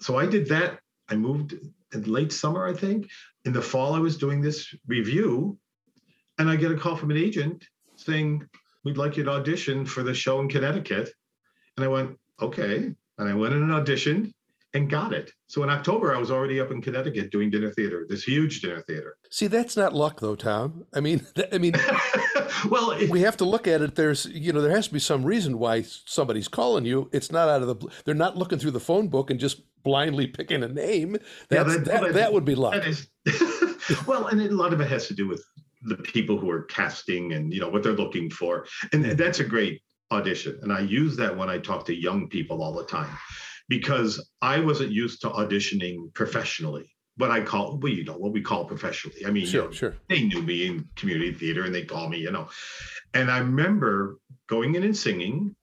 [0.00, 0.80] So I did that.
[1.08, 1.54] I moved
[1.92, 3.08] in late summer, I think.
[3.44, 5.58] In the fall, I was doing this review,
[6.38, 7.66] and I get a call from an agent
[7.96, 8.46] saying,
[8.84, 11.10] We'd like you to audition for the show in Connecticut.
[11.76, 12.94] And I went, Okay.
[13.18, 14.32] And I went in and auditioned
[14.74, 15.32] and got it.
[15.46, 18.82] So in October, I was already up in Connecticut doing dinner theater, this huge dinner
[18.86, 19.16] theater.
[19.30, 20.84] See, that's not luck, though, Tom.
[20.94, 21.72] I mean, I mean,
[22.68, 23.94] well, it, we have to look at it.
[23.94, 27.08] There's, you know, there has to be some reason why somebody's calling you.
[27.12, 27.88] It's not out of the.
[28.04, 31.16] They're not looking through the phone book and just blindly picking a name.
[31.50, 32.74] Yeah, that- that, that- that would be luck.
[32.74, 33.08] That is
[34.06, 35.42] well, and a lot of it has to do with
[35.82, 39.44] the people who are casting and you know what they're looking for, and that's a
[39.44, 40.58] great audition.
[40.62, 43.10] And I use that when I talk to young people all the time,
[43.68, 46.90] because I wasn't used to auditioning professionally.
[47.16, 49.26] What I call, well, you know, what we call professionally.
[49.26, 49.94] I mean, you Sure, know, sure.
[50.08, 52.48] they knew me in community theater and they call me, you know.
[53.12, 55.54] And I remember going in and singing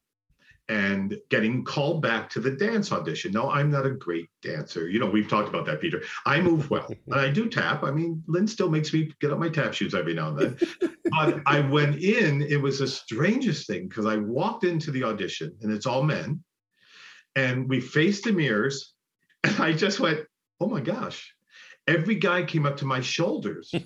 [0.68, 3.32] and getting called back to the dance audition.
[3.32, 4.89] No, I'm not a great dancer.
[4.89, 6.01] You know, we've talked about that, Peter.
[6.26, 7.84] I move well and I do tap.
[7.84, 10.58] I mean, Lynn still makes me get up my tap shoes every now and then.
[11.12, 15.56] but I went in, it was the strangest thing because I walked into the audition
[15.62, 16.43] and it's all men.
[17.36, 18.93] And we faced the mirrors
[19.43, 20.21] and I just went,
[20.59, 21.31] oh my gosh.
[21.88, 23.73] Every guy came up to my shoulders.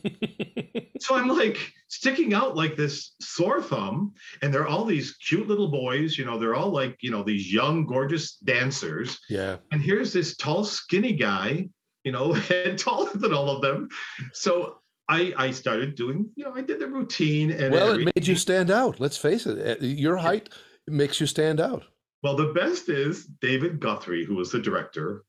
[1.01, 5.69] So I'm like sticking out like this sore thumb, and they're all these cute little
[5.71, 6.17] boys.
[6.17, 9.17] You know, they're all like, you know, these young, gorgeous dancers.
[9.29, 9.57] Yeah.
[9.71, 11.69] And here's this tall, skinny guy,
[12.03, 13.87] you know, head taller than all of them.
[14.33, 18.11] So I I started doing, you know, I did the routine and Well, every- it
[18.15, 18.99] made you stand out.
[18.99, 19.81] Let's face it.
[19.81, 20.49] Your height
[20.85, 21.85] makes you stand out.
[22.22, 25.24] Well, the best is David Guthrie, who was the director,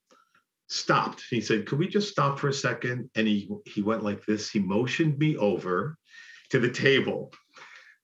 [0.69, 1.25] stopped.
[1.31, 3.11] He said, "Could we just stop for a second?
[3.15, 4.51] And he he went like this.
[4.51, 5.97] He motioned me over
[6.51, 7.33] to the table.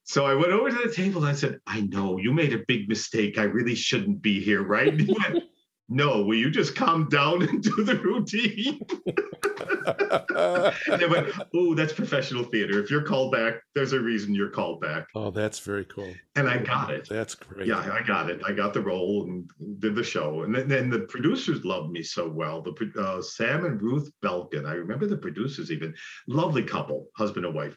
[0.05, 2.65] So I went over to the table and I said, "I know you made a
[2.69, 3.39] big mistake.
[3.39, 4.95] I really shouldn't be here, right?"
[5.89, 8.81] And he went, "No, will you just calm down and do the routine?"
[10.87, 12.83] and I went, "Oh, that's professional theater.
[12.83, 16.13] If you're called back, there's a reason you're called back." oh, that's very cool.
[16.35, 17.09] And I got it.
[17.09, 17.67] That's great.
[17.67, 18.41] Yeah, I got it.
[18.45, 19.49] I got the role and
[19.81, 20.43] did the show.
[20.43, 22.63] And then, then the producers loved me so well.
[22.63, 24.67] The uh, Sam and Ruth Belkin.
[24.67, 25.95] I remember the producers even.
[26.29, 27.77] Lovely couple, husband and wife.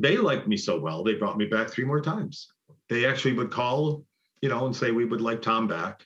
[0.00, 1.04] They liked me so well.
[1.04, 2.48] They brought me back three more times.
[2.88, 4.04] They actually would call,
[4.40, 6.04] you know, and say we would like Tom back.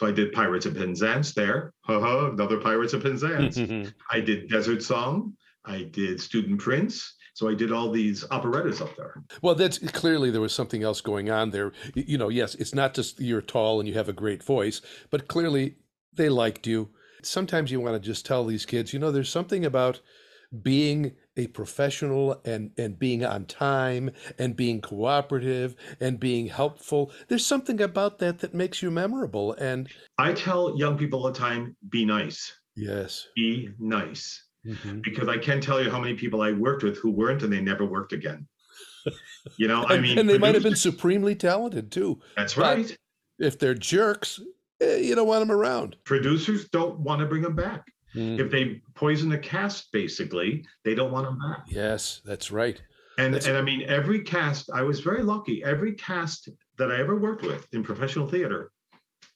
[0.00, 1.74] So I did Pirates of Penzance there.
[1.82, 3.58] Haha, another Pirates of Penzance.
[4.10, 5.34] I did Desert Song.
[5.66, 7.16] I did Student Prince.
[7.34, 9.22] So I did all these operettas up there.
[9.42, 11.72] Well, that's clearly there was something else going on there.
[11.92, 14.80] You know, yes, it's not just you're tall and you have a great voice,
[15.10, 15.74] but clearly
[16.14, 16.88] they liked you.
[17.22, 20.00] Sometimes you want to just tell these kids, you know, there's something about
[20.62, 27.10] being a professional and and being on time and being cooperative and being helpful.
[27.28, 29.54] There's something about that that makes you memorable.
[29.54, 29.88] And
[30.18, 34.44] I tell young people all the time be nice, yes, be nice.
[34.66, 35.02] Mhm.
[35.02, 37.62] Because I can tell you how many people I worked with who weren't and they
[37.62, 38.46] never worked again.
[39.56, 42.20] You know, I and, mean, and they might have been supremely talented too.
[42.36, 42.96] That's but- right.
[43.38, 44.38] If they're jerks,
[44.82, 45.96] eh, you don't want them around.
[46.04, 47.86] Producers don't want to bring them back.
[48.14, 48.38] Mm.
[48.38, 51.64] If they poison a cast, basically, they don't want them back.
[51.68, 52.80] Yes, that's right.
[53.18, 55.62] And That's- and I mean, every cast, I was very lucky.
[55.62, 56.48] Every cast
[56.78, 58.72] that I ever worked with in professional theater,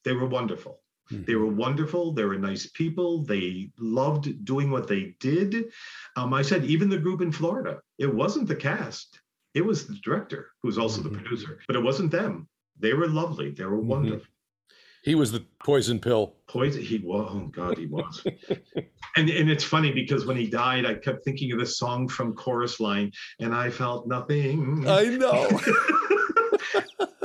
[0.04, 0.80] they were wonderful.
[1.10, 2.12] They were wonderful.
[2.14, 3.24] They were nice people.
[3.24, 5.70] They loved doing what they did.
[6.16, 9.20] Um, I said, even the group in Florida, it wasn't the cast,
[9.52, 11.04] it was the director, who's also Mhm.
[11.04, 12.48] the producer, but it wasn't them.
[12.80, 13.50] They were lovely.
[13.50, 13.84] They were Mhm.
[13.86, 14.33] wonderful.
[15.04, 16.34] He was the poison pill.
[16.48, 18.26] Poison, he was, oh God, he was.
[19.16, 22.32] and, and it's funny because when he died, I kept thinking of the song from
[22.32, 24.88] Chorus Line, and I felt nothing.
[24.88, 25.46] I know.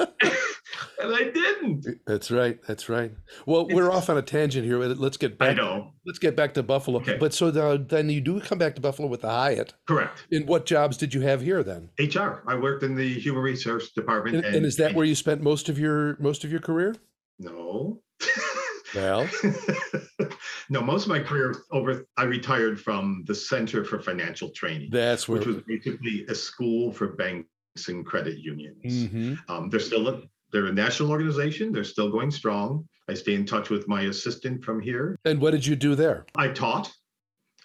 [1.01, 1.85] and I didn't.
[2.05, 2.59] That's right.
[2.67, 3.13] That's right.
[3.45, 4.77] Well, we're off on a tangent here.
[4.79, 5.51] Let's get back.
[5.51, 5.93] I know.
[6.05, 6.99] Let's get back to Buffalo.
[6.99, 7.15] Okay.
[7.17, 9.73] But so now, then you do come back to Buffalo with the Hyatt.
[9.87, 10.25] Correct.
[10.33, 11.91] And what jobs did you have here then?
[11.97, 12.43] HR.
[12.45, 14.43] I worked in the human resource department.
[14.43, 16.93] And, and is that where you spent most of your most of your career?
[17.39, 18.01] No.
[18.95, 19.29] Well,
[20.69, 25.29] no, most of my career over, I retired from the Center for Financial Training, that's
[25.29, 25.37] where.
[25.37, 27.47] which was basically a school for banks
[27.87, 28.83] and credit unions.
[29.09, 29.37] Mhm.
[29.47, 30.21] Um, they're still a,
[30.51, 31.71] they're a national organization.
[31.71, 32.87] They're still going strong.
[33.07, 35.15] I stay in touch with my assistant from here.
[35.23, 36.25] And what did you do there?
[36.35, 36.91] I taught.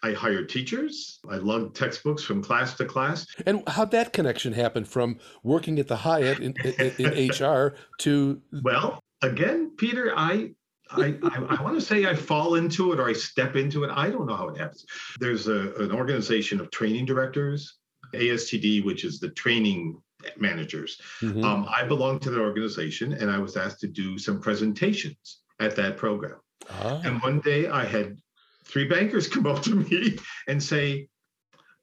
[0.02, 1.18] I hired teachers.
[1.30, 3.26] I lugged textbooks from class to class.
[3.46, 8.42] And how'd that connection happen from working at the Hyatt in, in, in HR to
[8.62, 10.54] Well, again, Peter, I
[10.90, 13.90] I, I, I want to say I fall into it or I step into it.
[13.90, 14.84] I don't know how it happens.
[15.18, 17.78] There's a, an organization of training directors,
[18.12, 20.00] ASTD, which is the training
[20.36, 21.00] managers.
[21.22, 21.42] Mhm.
[21.42, 25.74] Um, I belong to that organization and I was asked to do some presentations at
[25.76, 26.38] that program.
[26.70, 28.18] Ah, And one day I had
[28.64, 30.18] three bankers come up to me
[30.48, 31.08] and say,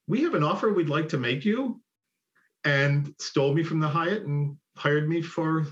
[0.07, 1.81] We have an offer we'd like to make you,
[2.63, 5.65] and stole me from the Hyatt and hired me for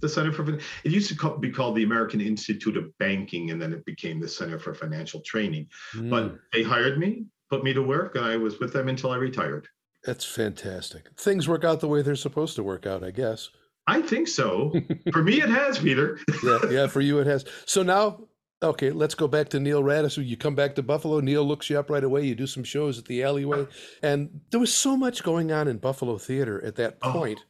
[0.00, 0.60] the Center for it
[0.92, 4.58] used to be called the American Institute of Banking, and then it became the Center
[4.58, 5.66] for Financial Training.
[5.94, 9.10] mm, But they hired me, put me to work, and I was with them until
[9.10, 9.68] I retired.
[10.04, 11.08] that's fantastic.
[11.18, 13.50] Things work out the way they're supposed to work out, I guess.
[13.86, 14.72] I think so.
[15.12, 16.18] for me, it has, Peter.
[16.42, 17.44] Yeah, yeah, for you it has.
[17.66, 18.20] So now,
[18.62, 20.24] okay, let's go back to Neil Radice.
[20.24, 21.20] You come back to Buffalo.
[21.20, 22.24] Neil looks you up right away.
[22.24, 23.66] You do some shows at the alleyway,
[24.02, 27.12] and there was so much going on in Buffalo theater at that Oh.
[27.12, 27.40] point.
[27.42, 27.49] Oh,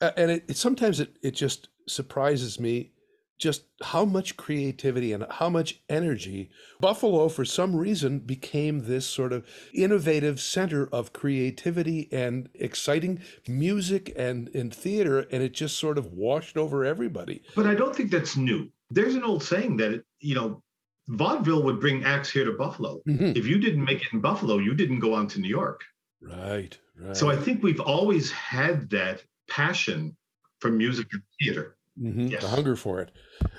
[0.00, 2.92] and it, it sometimes it, it just surprises me
[3.38, 9.30] just how much creativity and how much energy buffalo for some reason became this sort
[9.32, 15.98] of innovative center of creativity and exciting music and in theater and it just sort
[15.98, 18.70] of washed over everybody But I don't think that's new.
[18.90, 20.62] There's an old saying that, you know,
[21.08, 23.02] vaudeville would bring acts here to Buffalo.
[23.06, 23.36] Mhm.
[23.36, 25.82] If you didn't make it in Buffalo, you didn't go on to New York.
[26.22, 30.16] right right So I think we've always had that passion
[30.60, 31.76] for music and theater.
[31.98, 32.42] Mhm, yes.
[32.42, 33.10] the hunger for it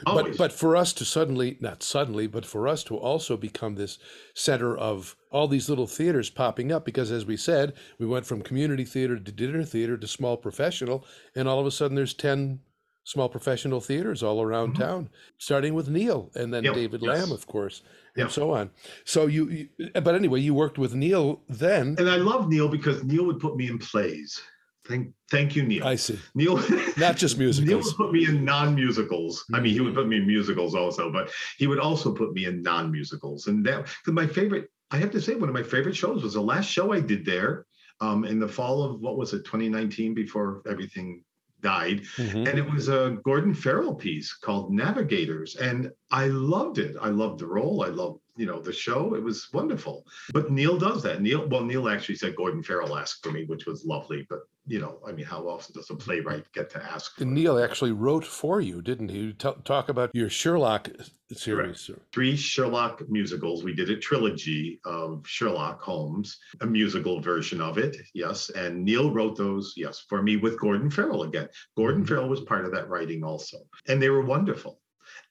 [0.06, 0.28] Always.
[0.28, 3.98] But but for us to suddenly, not suddenly, but for us to also become this
[4.36, 8.44] center of all these little theaters popping up, because as we said, we went from
[8.44, 11.04] community theater to dinner theater to small professional,
[11.36, 12.60] and all of a sudden there's ten
[13.06, 14.80] small professional theaters all around Mhm.
[14.80, 15.10] town,
[15.40, 17.20] starting with Neil and then Yep, David yes.
[17.20, 17.82] Lamb, of course,
[18.16, 18.32] and Yep.
[18.32, 18.70] so on.
[19.04, 19.70] So you, you,
[20.02, 21.96] but anyway, you worked with Neil then.
[21.98, 24.40] and I love Neil because Neil would put me in plays.
[24.88, 25.86] Thank, thank you, Neil.
[25.86, 26.58] I see, Neil,
[26.98, 27.86] not just Neil musicals.
[27.86, 29.46] would put me in non-musicals.
[29.54, 32.46] I mean, he would put me in musicals also, but he would also put me
[32.46, 33.48] in non-musicals.
[33.48, 36.34] And that, because my favorite, I have to say, one of my favorite shows was
[36.36, 37.66] the last show I did there
[38.00, 41.24] um, in the fall of what was it, 2019, before everything
[41.62, 42.04] died.
[42.18, 42.48] Mhm.
[42.48, 45.56] And it was a Gordon Farrell piece called Navigators.
[45.56, 46.96] And I loved it.
[47.02, 47.84] I loved the role.
[47.84, 49.16] I loved, you know, the show.
[49.16, 50.06] It was wonderful.
[50.34, 51.22] But Neil does that.
[51.22, 54.26] Neil, well, Neil actually said Gordon Farrell asked for me, which was lovely.
[54.30, 57.34] But, you know, I mean, how often does a playwright get to ask for And?
[57.34, 59.34] Neil actually wrote for you, didn't he?
[59.34, 60.90] T- talk about your Sherlock
[61.34, 61.90] series.
[62.14, 63.64] three Sherlock musicals.
[63.64, 68.50] We did a trilogy of Sherlock Holmes, a musical version of it, yes.
[68.52, 71.50] And Neil wrote those, yes, for me with Gordon Farrell again.
[71.76, 72.08] Gordon Mhm.
[72.08, 73.58] Farrell was part of that writing also.
[73.88, 74.80] And they were wonderful.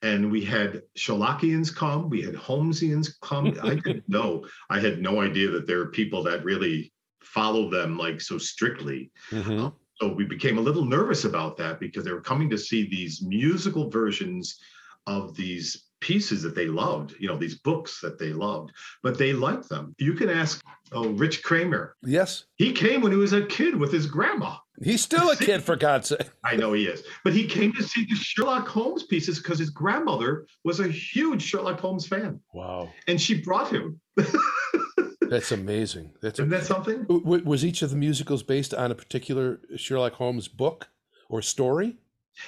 [0.01, 3.57] And we had Sherlockians come, we had Holmesians come.
[3.63, 7.97] I didn't know, I had no idea that there were people that really follow them
[7.97, 9.11] like so strictly.
[9.31, 9.73] Mhm.
[9.99, 13.23] So we became a little nervous about that because they were coming to see these
[13.23, 14.59] musical versions
[15.07, 18.71] of these pieces that they loved, you know, these books that they loved,
[19.01, 19.95] but they liked them.
[19.97, 21.95] You can ask, oh, Rich Kramer.
[22.03, 24.57] Yes, He came when he was a kid with his grandma.
[24.83, 26.29] He's still a kid, for God's sake.
[26.43, 29.69] I know he is, but he came to see the Sherlock Holmes pieces because his
[29.69, 33.99] grandmother was a huge Sherlock Holmes fan, Wow, and she brought him.
[35.21, 36.11] that's amazing.
[36.21, 37.03] That's Isn't that something?
[37.03, 40.89] W- was each of the musicals based on a particular Sherlock Holmes book
[41.29, 41.97] or story?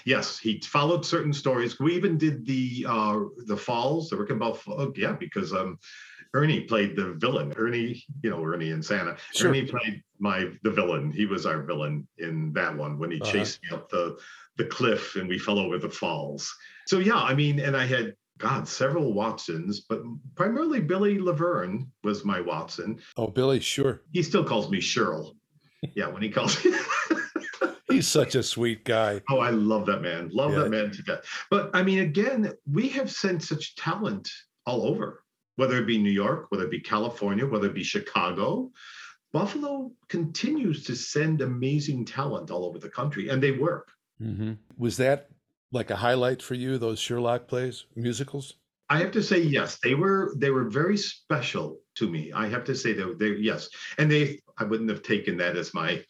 [0.05, 1.79] Yes, he followed certain stories.
[1.79, 4.59] We even did the uh the Falls, the Reichenbach.
[4.67, 5.79] Oh, yeah, because um
[6.33, 7.53] Ernie played the villain.
[7.57, 9.17] Ernie, you know Ernie and Santa.
[9.33, 9.49] Sure.
[9.49, 11.11] Ernie played my the villain.
[11.11, 13.31] He was our villain in that one when he Uh-huh.
[13.31, 14.17] chased me up the
[14.57, 16.53] the cliff and we fell over the falls.
[16.87, 20.01] So yeah, I mean, and I had God several Watsons, but
[20.35, 22.99] primarily Billy Laverne was my Watson.
[23.17, 24.01] Oh, Billy, sure.
[24.11, 25.35] He still calls me Cheryl.
[25.95, 26.73] Yeah, when he calls me.
[27.89, 29.21] He's such a sweet guy.
[29.29, 30.29] Oh, I love that man.
[30.31, 30.59] Love Yeah.
[30.59, 31.25] that man to death.
[31.49, 34.29] But I mean, again, we have sent such talent
[34.65, 35.23] all over,
[35.59, 38.71] whether it be New York, whether it be California, whether it be Chicago.
[39.33, 43.91] Buffalo continues to send amazing talent all over the country, and they work.
[44.19, 45.27] hmm Was that
[45.73, 46.77] like a highlight for you?
[46.77, 48.53] Those Sherlock plays, musicals?
[48.89, 52.31] I have to say, yes, they were they were very special to me.
[52.31, 55.73] I have to say that they yes, and they I wouldn't have taken that as
[55.73, 56.03] my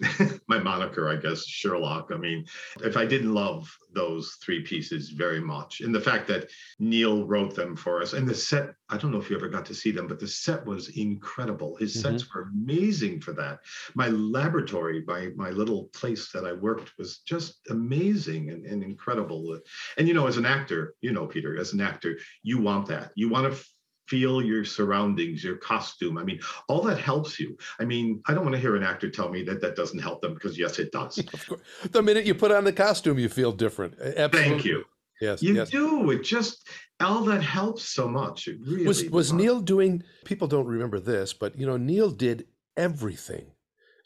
[0.48, 2.10] my moniker, I guess, Sherlock.
[2.12, 2.44] I mean,
[2.82, 7.54] if I didn't love those three pieces very much, and the fact that Neil wrote
[7.54, 9.90] them for us, and the set, I don't know if you ever got to see
[9.90, 11.76] them, but the set was incredible.
[11.76, 12.12] His mm-hmm.
[12.12, 13.60] sets were amazing for that.
[13.94, 19.58] My laboratory, my my little place that I worked was just amazing and, and incredible.
[19.96, 23.12] And you know, as an actor, you know, Peter, as an actor, you want that.
[23.14, 23.64] You want to
[24.06, 26.18] feel your surroundings, your costume.
[26.18, 27.56] I mean, all that helps you.
[27.78, 30.20] I mean, I don't want to hear an actor tell me that that doesn't help
[30.20, 31.18] them because yes, it does.
[31.34, 31.60] Of course.
[31.90, 33.94] The minute you put on the costume, you feel different.
[34.00, 34.50] Absolutely.
[34.50, 34.84] Thank you.
[35.20, 35.70] Yes, you yes.
[35.70, 36.10] do.
[36.10, 36.68] It just
[37.00, 38.46] all that helps so much.
[38.46, 40.02] It really was was Neil doing.
[40.24, 42.46] People don't remember this, but you know, Neil did
[42.76, 43.53] everything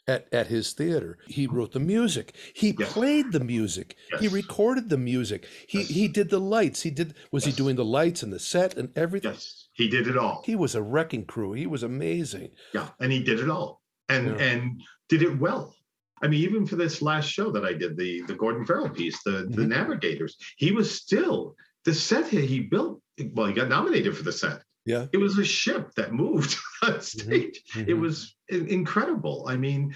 [0.09, 1.19] at, at his theater.
[1.27, 2.35] He wrote the music.
[2.53, 2.91] He yes.
[2.91, 3.95] played the music.
[4.11, 4.21] Yes.
[4.21, 5.47] He recorded the music.
[5.67, 5.87] He yes.
[5.89, 6.81] he did the lights.
[6.81, 9.33] He did was he doing the lights and the set and everything?
[9.33, 9.67] Yes.
[9.73, 10.41] He did it all.
[10.45, 11.53] He was a wrecking crew.
[11.53, 12.49] He was amazing.
[12.73, 13.81] Yeah, and he did it all.
[14.09, 14.45] And yeah.
[14.45, 15.75] and did it well.
[16.21, 19.21] I mean, even for this last show that I did, the the Gordon Farrell piece,
[19.23, 19.53] the mm-hmm.
[19.53, 21.55] the Navigators, he was still
[21.85, 23.01] the set he built.
[23.33, 24.63] Well, he got nominated for the set.
[24.89, 25.05] Yeah.
[25.13, 27.01] It was a ship that moved on mm-hmm.
[27.01, 27.61] stage.
[27.75, 27.91] Mm-hmm.
[27.91, 29.45] It was incredible.
[29.47, 29.93] I mean,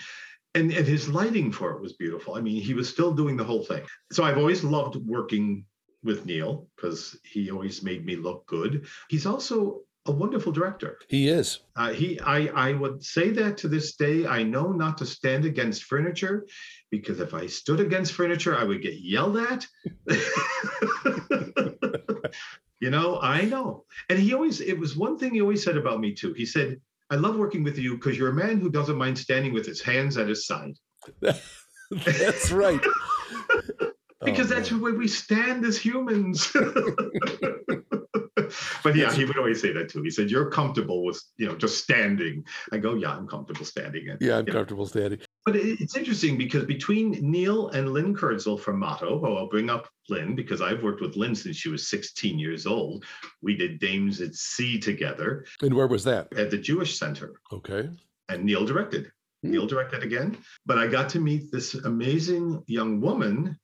[0.54, 2.36] and, and his lighting for it was beautiful.
[2.36, 3.82] I mean, he was still doing the whole thing.
[4.12, 5.66] So I've always loved working
[6.04, 8.86] with Neil because he always made me look good.
[9.10, 11.00] He's also a wonderful director.
[11.08, 11.62] He is.
[11.76, 14.28] Uh, he, I, I would say that to this day.
[14.28, 16.46] I know not to stand against furniture,
[16.92, 19.66] because if I stood against furniture, I would get yelled at.
[22.84, 23.86] You know, I know.
[24.10, 26.34] And he always, it was one thing he always said about me too.
[26.34, 29.54] He said, I love working with you because you're a man who doesn't mind standing
[29.54, 30.74] with his hands at his side.
[31.92, 32.82] that's right.
[34.26, 34.82] because oh, that's man.
[34.82, 36.52] where we stand as humans.
[38.84, 40.04] but yeah, he would always say that too.
[40.04, 44.10] He said, "You're comfortable with you know just standing." I go, "Yeah, I'm comfortable standing."
[44.10, 44.54] And, yeah, I'm yeah.
[44.54, 45.20] comfortable standing.
[45.46, 49.90] But it's interesting because between Neil and Lynn Kurtzman from Motto, well, I'll bring up
[50.08, 53.04] Lynn because I've worked with Lynn since she was 16 years old.
[53.42, 55.46] We did Dames at Sea together.
[55.62, 56.32] And where was that?
[56.38, 57.34] At the Jewish Center.
[57.52, 57.90] Okay.
[58.30, 59.12] And Neil directed.
[59.42, 59.52] Hmm.
[59.52, 60.38] Neil directed again.
[60.66, 63.60] But I got to meet this amazing young woman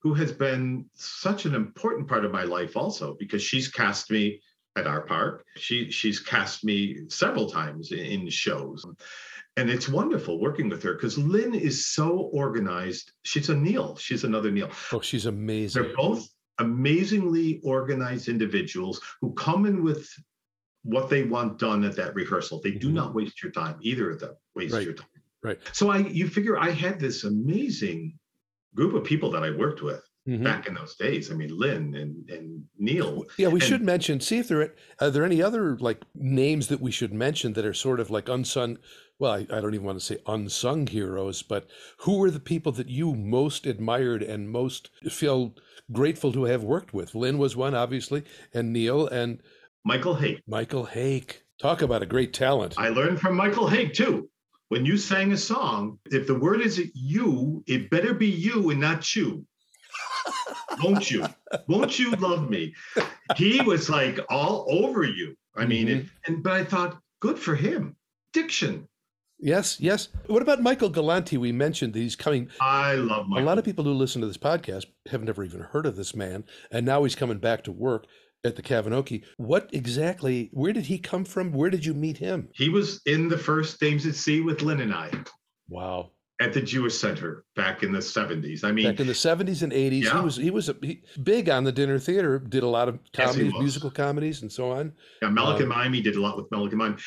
[0.00, 4.40] who has been such an important part of my life also because she's cast me
[4.76, 5.40] at Artpark.
[5.56, 8.84] She she's cast me several times in shows
[9.56, 13.12] and it's wonderful working with her because Lynn is so organized.
[13.22, 13.96] She's a Neil.
[13.96, 14.70] She's another Neil.
[14.92, 15.82] Oh, she's amazing.
[15.82, 16.28] They're both
[16.58, 20.08] amazingly organized individuals who come in with
[20.82, 22.60] what they want done at that rehearsal.
[22.62, 22.96] They do mm-hmm.
[22.96, 23.76] not waste your time.
[23.80, 24.84] Either of them waste right.
[24.84, 25.08] your time.
[25.42, 25.58] Right.
[25.72, 28.18] So I, you figure I had this amazing
[28.74, 30.44] group of people that I worked with mm-hmm.
[30.44, 31.30] back in those days.
[31.30, 33.24] I mean, Lynn and, and Neil.
[33.38, 34.20] Yeah, we and, should mention.
[34.20, 37.64] See if there are, are there any other like names that we should mention that
[37.64, 38.78] are sort of like unsung.
[39.18, 41.68] Well, I, I don't even want to say unsung heroes, but
[42.00, 45.54] who were the people that you most admired and most feel
[45.92, 47.14] grateful to have worked with?
[47.14, 49.40] Lynn was one, obviously, and Neil and
[49.84, 50.42] Michael Hake.
[50.46, 51.42] Michael Hake.
[51.58, 52.74] Talk about a great talent.
[52.76, 54.28] I learned from Michael Hake too
[54.68, 58.80] when you sang a song, if the word is you, it better be you and
[58.80, 59.46] not you
[60.82, 61.26] won't you?
[61.68, 62.74] Won't you love me?
[63.36, 65.36] He was like all over you.
[65.54, 66.06] I mean, mm-hmm.
[66.26, 67.96] and but I thought, good for him.
[68.32, 68.88] Diction.
[69.38, 70.08] Yes, yes.
[70.26, 71.36] What about Michael Galanti?
[71.36, 72.48] We mentioned that he's coming.
[72.60, 73.44] I love Michael.
[73.44, 76.14] A lot of people who listen to this podcast have never even heard of this
[76.14, 78.06] man, and now he's coming back to work
[78.44, 79.24] at the Kavinoky.
[79.36, 80.50] What exactly?
[80.52, 81.52] Where did he come from?
[81.52, 82.48] Where did you meet him?
[82.54, 85.10] He was in the first Dames at Sea with Lynn and I.
[85.68, 88.64] Wow at the Jewish Center back in the 70s.
[88.64, 90.18] I mean, back in the 70s and 80s, yeah.
[90.18, 92.38] he was he was a, he, big on the dinner theater.
[92.38, 94.92] Did a lot of comedies, yes, musical comedies, and so on.
[95.22, 95.92] Yeah, Melican um, Mime.
[95.92, 96.98] He did a lot with Melican Mime.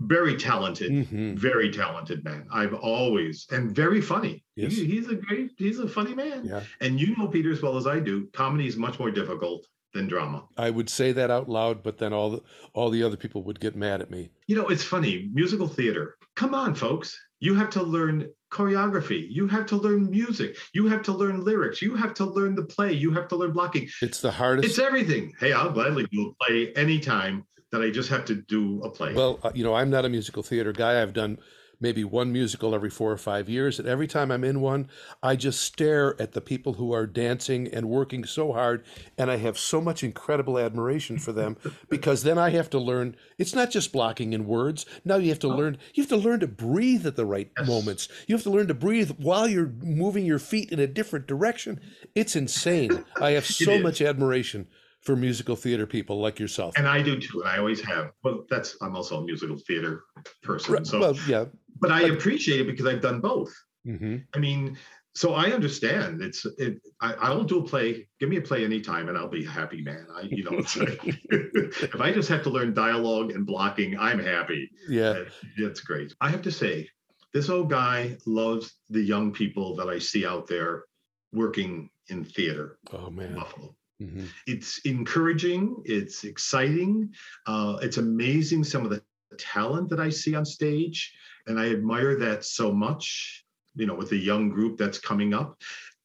[0.00, 1.34] Very talented, mm-hmm.
[1.34, 2.46] very talented man.
[2.50, 4.42] I've always and very funny.
[4.56, 4.72] Yes.
[4.72, 6.46] He, he's a great, he's a funny man.
[6.46, 6.62] Yeah.
[6.80, 8.26] And you know Peter as well as I do.
[8.32, 10.44] Comedy is much more difficult than drama.
[10.56, 12.42] I would say that out loud, but then all the
[12.72, 14.30] all the other people would get mad at me.
[14.46, 15.30] You know, it's funny.
[15.32, 16.16] Musical theater.
[16.34, 17.18] Come on, folks.
[17.44, 19.26] You have to learn choreography.
[19.28, 20.56] You have to learn music.
[20.72, 21.82] You have to learn lyrics.
[21.82, 22.94] You have to learn the play.
[22.94, 23.86] You have to learn blocking.
[24.00, 24.66] It's the hardest.
[24.66, 25.34] It's everything.
[25.38, 29.12] Hey, I'll gladly do a play anytime that I just have to do a play.
[29.12, 31.02] Well, uh, you know, I'm not a musical theater guy.
[31.02, 31.36] I've done
[31.80, 33.78] maybe one musical every four or five years.
[33.78, 34.88] And every time I'm in one,
[35.22, 38.84] I just stare at the people who are dancing and working so hard.
[39.18, 41.56] And I have so much incredible admiration for them
[41.88, 44.86] because then I have to learn it's not just blocking in words.
[45.04, 45.56] Now you have to oh.
[45.56, 47.66] learn, you have to learn to breathe at the right yes.
[47.66, 48.08] moments.
[48.26, 51.80] You have to learn to breathe while you're moving your feet in a different direction.
[52.14, 53.04] It's insane.
[53.20, 54.68] I have so much admiration
[55.04, 56.74] for musical theater people like yourself.
[56.78, 58.12] And I do too, and I always have.
[58.22, 60.04] But that's I'm also a musical theater
[60.42, 60.84] person.
[60.84, 61.44] So well, yeah
[61.88, 63.52] but I appreciate it because I've done both.
[63.84, 64.76] hmm I mean,
[65.14, 66.20] so I understand.
[66.22, 66.80] It's it.
[67.00, 68.08] I, I'll do a play.
[68.18, 70.06] Give me a play anytime, and I'll be a happy man.
[70.12, 71.00] I, you know, like,
[71.94, 74.70] if I just have to learn dialogue and blocking, I'm happy.
[74.88, 75.24] Yeah.
[75.58, 76.14] that's great.
[76.20, 76.88] I have to say,
[77.32, 80.84] this old guy loves the young people that I see out there
[81.32, 83.34] working in theater Oh man.
[83.34, 83.74] Buffalo.
[84.00, 85.76] hmm It's encouraging.
[85.84, 87.12] It's exciting.
[87.46, 89.00] Uh, it's amazing some of the
[89.38, 91.12] talent that I see on stage,
[91.46, 93.44] and I admire that so much.
[93.76, 95.60] You know, with the young group that's coming up,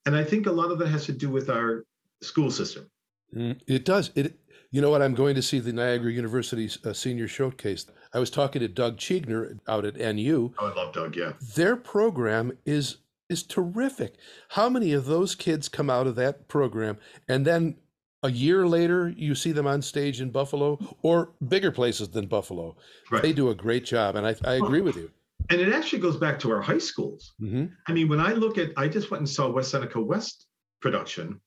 [0.08, 1.86] and I think a lot of that has to do with our
[2.22, 2.90] school system.
[3.36, 4.12] Mm, It does.
[4.16, 4.40] It.
[4.72, 5.02] You know what?
[5.04, 7.86] I'm going to see the Niagara University uh, Senior Showcase.
[8.14, 10.52] I was talking to Doug Zschiegner out at NU.
[10.60, 11.16] Oh, I love Doug.
[11.16, 12.98] Yeah, Their program is
[13.30, 14.16] is terrific.
[14.50, 17.76] How many of those kids come out of that program and then
[18.24, 22.76] a year later you see them on stage in Buffalo or bigger places than Buffalo?
[23.12, 23.22] right.
[23.22, 25.12] They do a great job, and I, I agree with you.
[25.50, 27.34] And it actually goes back to our high schools.
[27.40, 30.48] hmm I mean, when I look at, I just went and saw West Seneca West
[30.82, 31.40] production,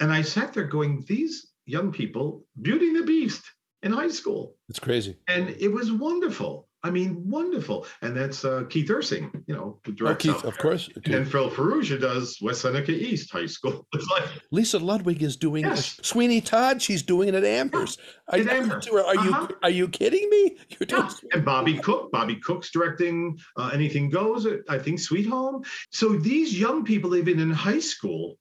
[0.00, 3.44] and I sat there going, these young people, Beauty and the Beast
[3.82, 4.56] in high school.
[4.68, 5.18] It's crazy.
[5.28, 6.68] And it was wonderful.
[6.84, 7.86] I mean, wonderful.
[8.02, 10.90] And that's uh, Keith Ursing, you know, who Oh, Keith, of course.
[11.04, 13.86] And Phil Ferrugia does West Seneca East High School.
[14.10, 15.98] Like, Lisa Ludwig is doing Yes.
[16.02, 16.82] Sweeney Todd.
[16.82, 18.00] She's doing it at Amherst.
[18.28, 18.88] Are, At are you- Amherst.
[18.90, 19.48] are you Uh-huh.
[19.62, 20.56] are you kidding me?
[20.70, 21.28] You're doing yeah.
[21.34, 25.62] And Bobby Cook, Bobby Cook's directing uh, Anything Goes, I think Sweet Home.
[25.90, 28.36] So these young people, even in high school,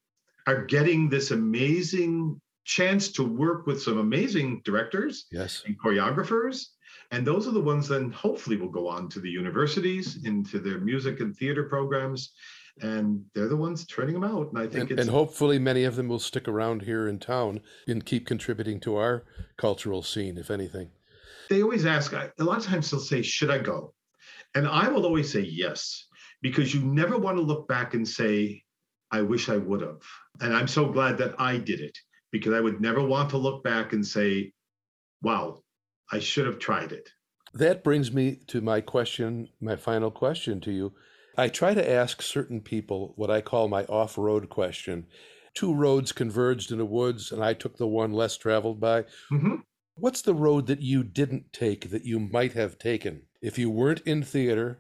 [0.47, 5.63] are getting this amazing chance to work with some amazing directors yes.
[5.65, 6.67] and choreographers.
[7.11, 10.79] And those are the ones then hopefully will go on to the universities, into their
[10.79, 12.33] music and theater programs.
[12.81, 14.49] And they're the ones turning them out.
[14.49, 17.19] And I think And, it's and hopefully many of them will stick around here in
[17.19, 19.25] town and keep contributing to our
[19.57, 20.91] cultural scene, if anything.
[21.49, 23.93] they always ask, a lot of times they'll say, Should I go?
[24.55, 26.07] And I will always say yes,
[26.41, 28.63] because you never want to look back and say,
[29.11, 30.01] I wish I would have.
[30.39, 31.97] And I'm so glad that I did it
[32.31, 34.53] because I would never want to look back and say,
[35.21, 35.61] Wow,
[36.11, 37.09] I should have tried it.
[37.53, 40.93] That brings me to my question, my final question to you.
[41.37, 45.07] I try to ask certain people what I call my off road question.
[45.53, 49.05] Two roads converged in the woods, and I took the one less traveled by.
[49.31, 49.63] Mhm.
[49.95, 53.23] What's the road that you didn't take that you might have taken?
[53.41, 54.79] If you weren't in theater,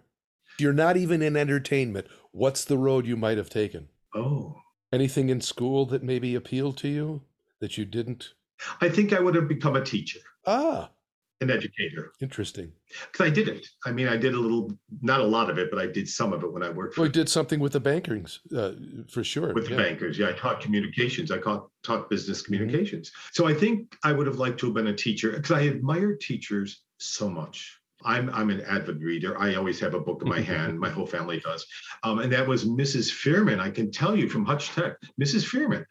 [0.57, 3.89] you're not even in entertainment, what's the road you might have taken?
[4.15, 4.55] Oh,
[4.93, 7.21] Anything in school that maybe appealed to you
[7.61, 8.33] that you didn't?
[8.81, 10.91] I think I would have become a teacher, Ah,
[11.39, 12.71] an educator, interesting.
[13.11, 13.65] because I didn't.
[13.85, 16.33] I mean, I did a little, not a lot of it, but I did some
[16.33, 18.73] of it when I worked for Well, you did something with the bankers, uh,
[19.09, 19.53] for sure.
[19.53, 20.19] with the bankers.
[20.19, 21.31] Yeah, I taught communications.
[21.31, 22.53] I taught, taught business Mm-hmm.
[22.53, 23.11] communications.
[23.31, 26.15] So I think I would have liked to have been a teacher because I admire
[26.15, 27.77] teachers so much.
[28.03, 29.39] I'm I'm an avid reader.
[29.39, 30.79] I always have a book in my hand.
[30.79, 31.63] My whole family does.
[32.03, 33.11] Um, and that was Mrs.
[33.11, 33.59] Fearman.
[33.59, 35.45] I can tell you from Hutch Tech, Mrs.
[35.45, 35.85] Fearman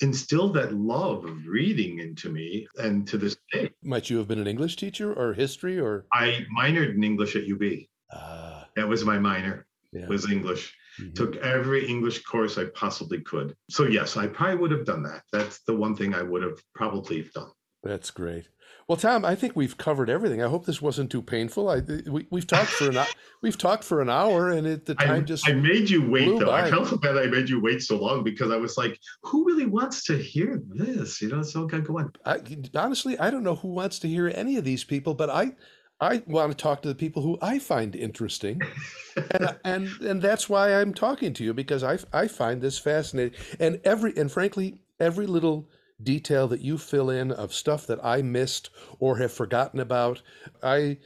[0.00, 2.66] instilled that love of reading into me.
[2.78, 6.06] And to this day, Might you have been an English teacher or history or?
[6.12, 7.86] I minored in English at UB.
[8.12, 9.66] Ah, That was my minor.
[9.92, 10.06] yeah.
[10.06, 10.74] Was English.
[10.98, 11.14] Mhm.
[11.14, 13.56] took every English course I possibly could.
[13.70, 15.22] So yes, I probably would have done that.
[15.32, 17.50] That's the one thing I would have probably done.
[17.84, 18.48] That's great.
[18.90, 20.42] Well, Tom, I think we've covered everything.
[20.42, 21.68] I hope this wasn't too painful.
[21.68, 21.78] I
[22.10, 22.98] we, we've talked for an
[23.40, 26.40] we've talked for an hour, and it, the I, time just I made you wait
[26.40, 26.50] though.
[26.50, 26.70] I by.
[26.70, 29.66] felt so bad I made you wait so long because I was like, who really
[29.66, 31.22] wants to hear this?
[31.22, 32.12] You know, so okay, go on.
[32.26, 32.40] I,
[32.74, 35.52] honestly, I don't know who wants to hear any of these people, but I,
[36.00, 38.60] I want to talk to the people who I find interesting,
[39.30, 43.38] and and and that's why I'm talking to you because I I find this fascinating,
[43.60, 45.68] and every and frankly every little
[46.02, 50.22] detail that you fill in of stuff that I missed or have forgotten about,
[50.62, 50.98] I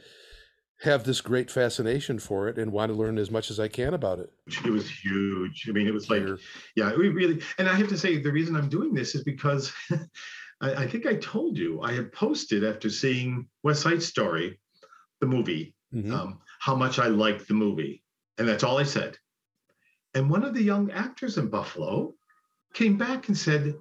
[0.81, 3.93] have this great fascination for it and want to learn as much as I can
[3.93, 4.31] about it.
[4.65, 5.67] It was huge.
[5.69, 6.23] I mean, it was like,
[6.75, 9.71] yeah, we really, and I have to say, the reason I'm doing this is because
[10.61, 14.59] I, I think I told you I had posted after seeing West Side Story,
[15.21, 16.11] the movie, Mhm.
[16.11, 18.03] um, how much I liked the movie.
[18.37, 19.17] And that's all I said.
[20.13, 22.13] And one of the young actors in Buffalo
[22.73, 23.75] came back and said,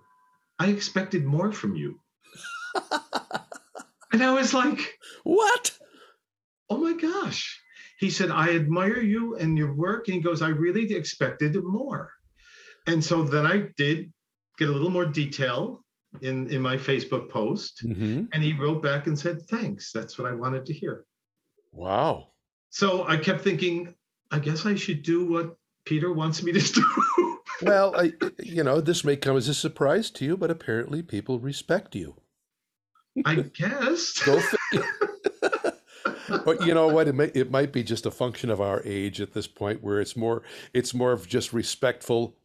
[0.59, 2.01] I expected more from you.
[4.13, 4.81] and I was like,
[5.25, 5.79] what?
[6.71, 7.61] oh my gosh.
[7.99, 10.09] He said, I admire you and your work.
[10.09, 12.11] And he goes, I really expected more.
[12.87, 14.13] And so then I did
[14.59, 15.85] get a little more detail
[16.21, 17.81] in, in my Facebook post.
[17.83, 19.93] hmm And he wrote back and said, thanks.
[19.93, 21.05] That's what I wanted to hear.
[21.73, 22.29] Wow.
[22.71, 23.95] So I kept thinking,
[24.31, 27.39] I guess I should do what Peter wants me to do.
[27.63, 28.13] Well, I,
[28.43, 32.17] you know, this may come as a surprise to you, but apparently people respect you.
[33.25, 34.19] I guess.
[34.19, 34.89] Go figure.
[36.45, 37.07] but you know what?
[37.07, 40.01] It, may, it might be just a function of our age at this point, where
[40.01, 42.37] it's more it's more of just respectful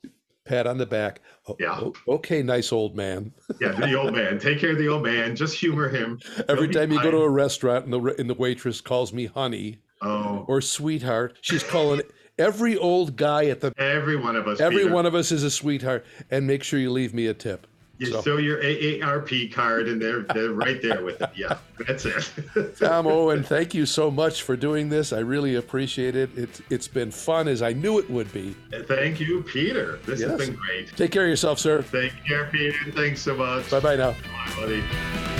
[0.45, 1.21] pat on the back.
[1.47, 1.79] Oh, Yeah.
[1.81, 3.33] oh, okay, nice old man.
[3.59, 4.37] Yeah, the old man.
[4.39, 5.35] Take care of the old man.
[5.35, 6.19] Just humor him.
[6.47, 9.25] Every He'll time you go to a restaurant and the and the waitress calls me
[9.25, 12.01] honey oh, or sweetheart, she's calling
[12.39, 13.73] every old guy at the.
[13.77, 14.59] every one of us.
[14.59, 14.93] Every Peter.
[14.93, 17.67] one of us is a sweetheart, and make sure you leave me a tip.
[17.99, 21.31] You So- show your AARP card, and they're they're right there with it.
[21.35, 22.31] Yeah, that's it.
[22.79, 25.11] Tom Owen, thank you so much for doing this.
[25.11, 26.29] I really appreciate it.
[26.37, 28.55] It's it's been fun as I knew it would be.
[28.87, 29.99] Thank you, Peter.
[30.05, 30.29] This Yes.
[30.29, 30.95] has been great.
[30.95, 31.81] Take care of yourself, sir.
[31.91, 32.77] Take care, Peter.
[32.93, 33.69] Thanks so much.
[33.69, 34.11] Bye bye now.
[34.11, 35.38] Bye, buddy.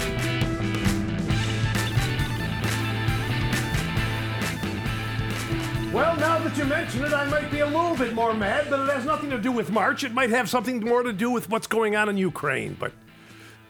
[6.60, 9.30] You mention it, I might be a little bit more mad, but it has nothing
[9.30, 10.04] to do with March.
[10.04, 12.92] It might have something more to do with what's going on in Ukraine, but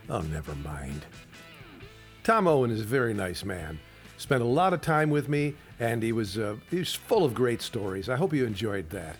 [0.09, 1.05] oh, never mind.
[2.23, 3.79] Tom Owen is a very nice man.
[4.17, 7.35] Spent a lot of time with me, and he was uh, he was full of
[7.35, 8.09] great stories.
[8.09, 9.17] I hope you enjoyed that.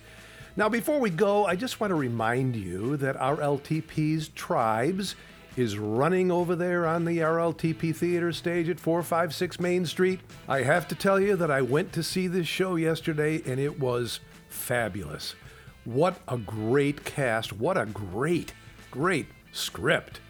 [0.55, 5.15] Now, before we go, I just want to remind you that RLTP's Tribes
[5.60, 10.22] is running over there on the RLTP Theater stage at 456 Main Street.
[10.47, 13.80] I have to tell you that I went to see this show yesterday, and it
[13.80, 15.36] was fabulous.
[15.84, 17.51] What a great cast!
[17.51, 18.53] What a great,
[18.89, 20.22] great script!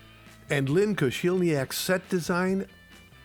[0.50, 2.66] And Lynn Koscielniak's set design,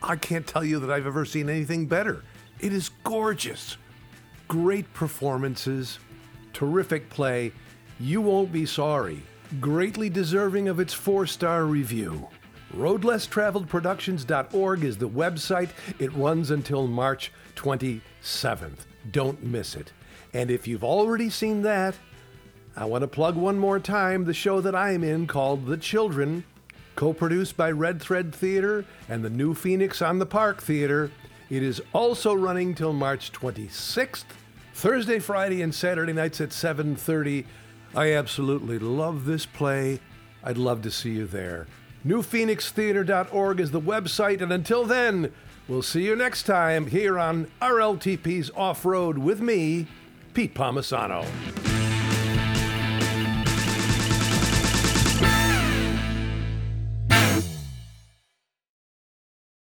[0.03, 2.23] I can't tell you that I've ever seen anything better.
[2.61, 3.79] It is gorgeous.
[4.47, 5.99] Great performances,
[6.53, 7.53] terrific play.
[7.99, 9.23] You won't be sorry.
[9.61, 12.29] Greatly deserving of its four star review.
[12.75, 15.69] RoadLessTraveledProductions.org is the website.
[15.99, 18.87] It runs until March 27th.
[19.11, 19.93] Don't miss it.
[20.33, 21.95] And if you've already seen that,
[22.77, 26.43] I want to plug one more time the show that I'm in called The Children,
[26.97, 31.13] co produced by Red Thread Theater and the New Phoenix on the Park Theater.
[31.51, 34.25] It is also running till March 26th,
[34.73, 37.45] Thursday, Friday, and Saturday nights at 7:30.
[37.97, 40.01] I absolutely love this play.
[40.43, 41.67] I'd love to see you there.
[42.07, 45.33] NewPhoenixTheater.org is the website, and until then,
[45.69, 49.87] we'll see you next time here on RLTP's Off Road with me,
[50.35, 51.27] Pete Palmisano.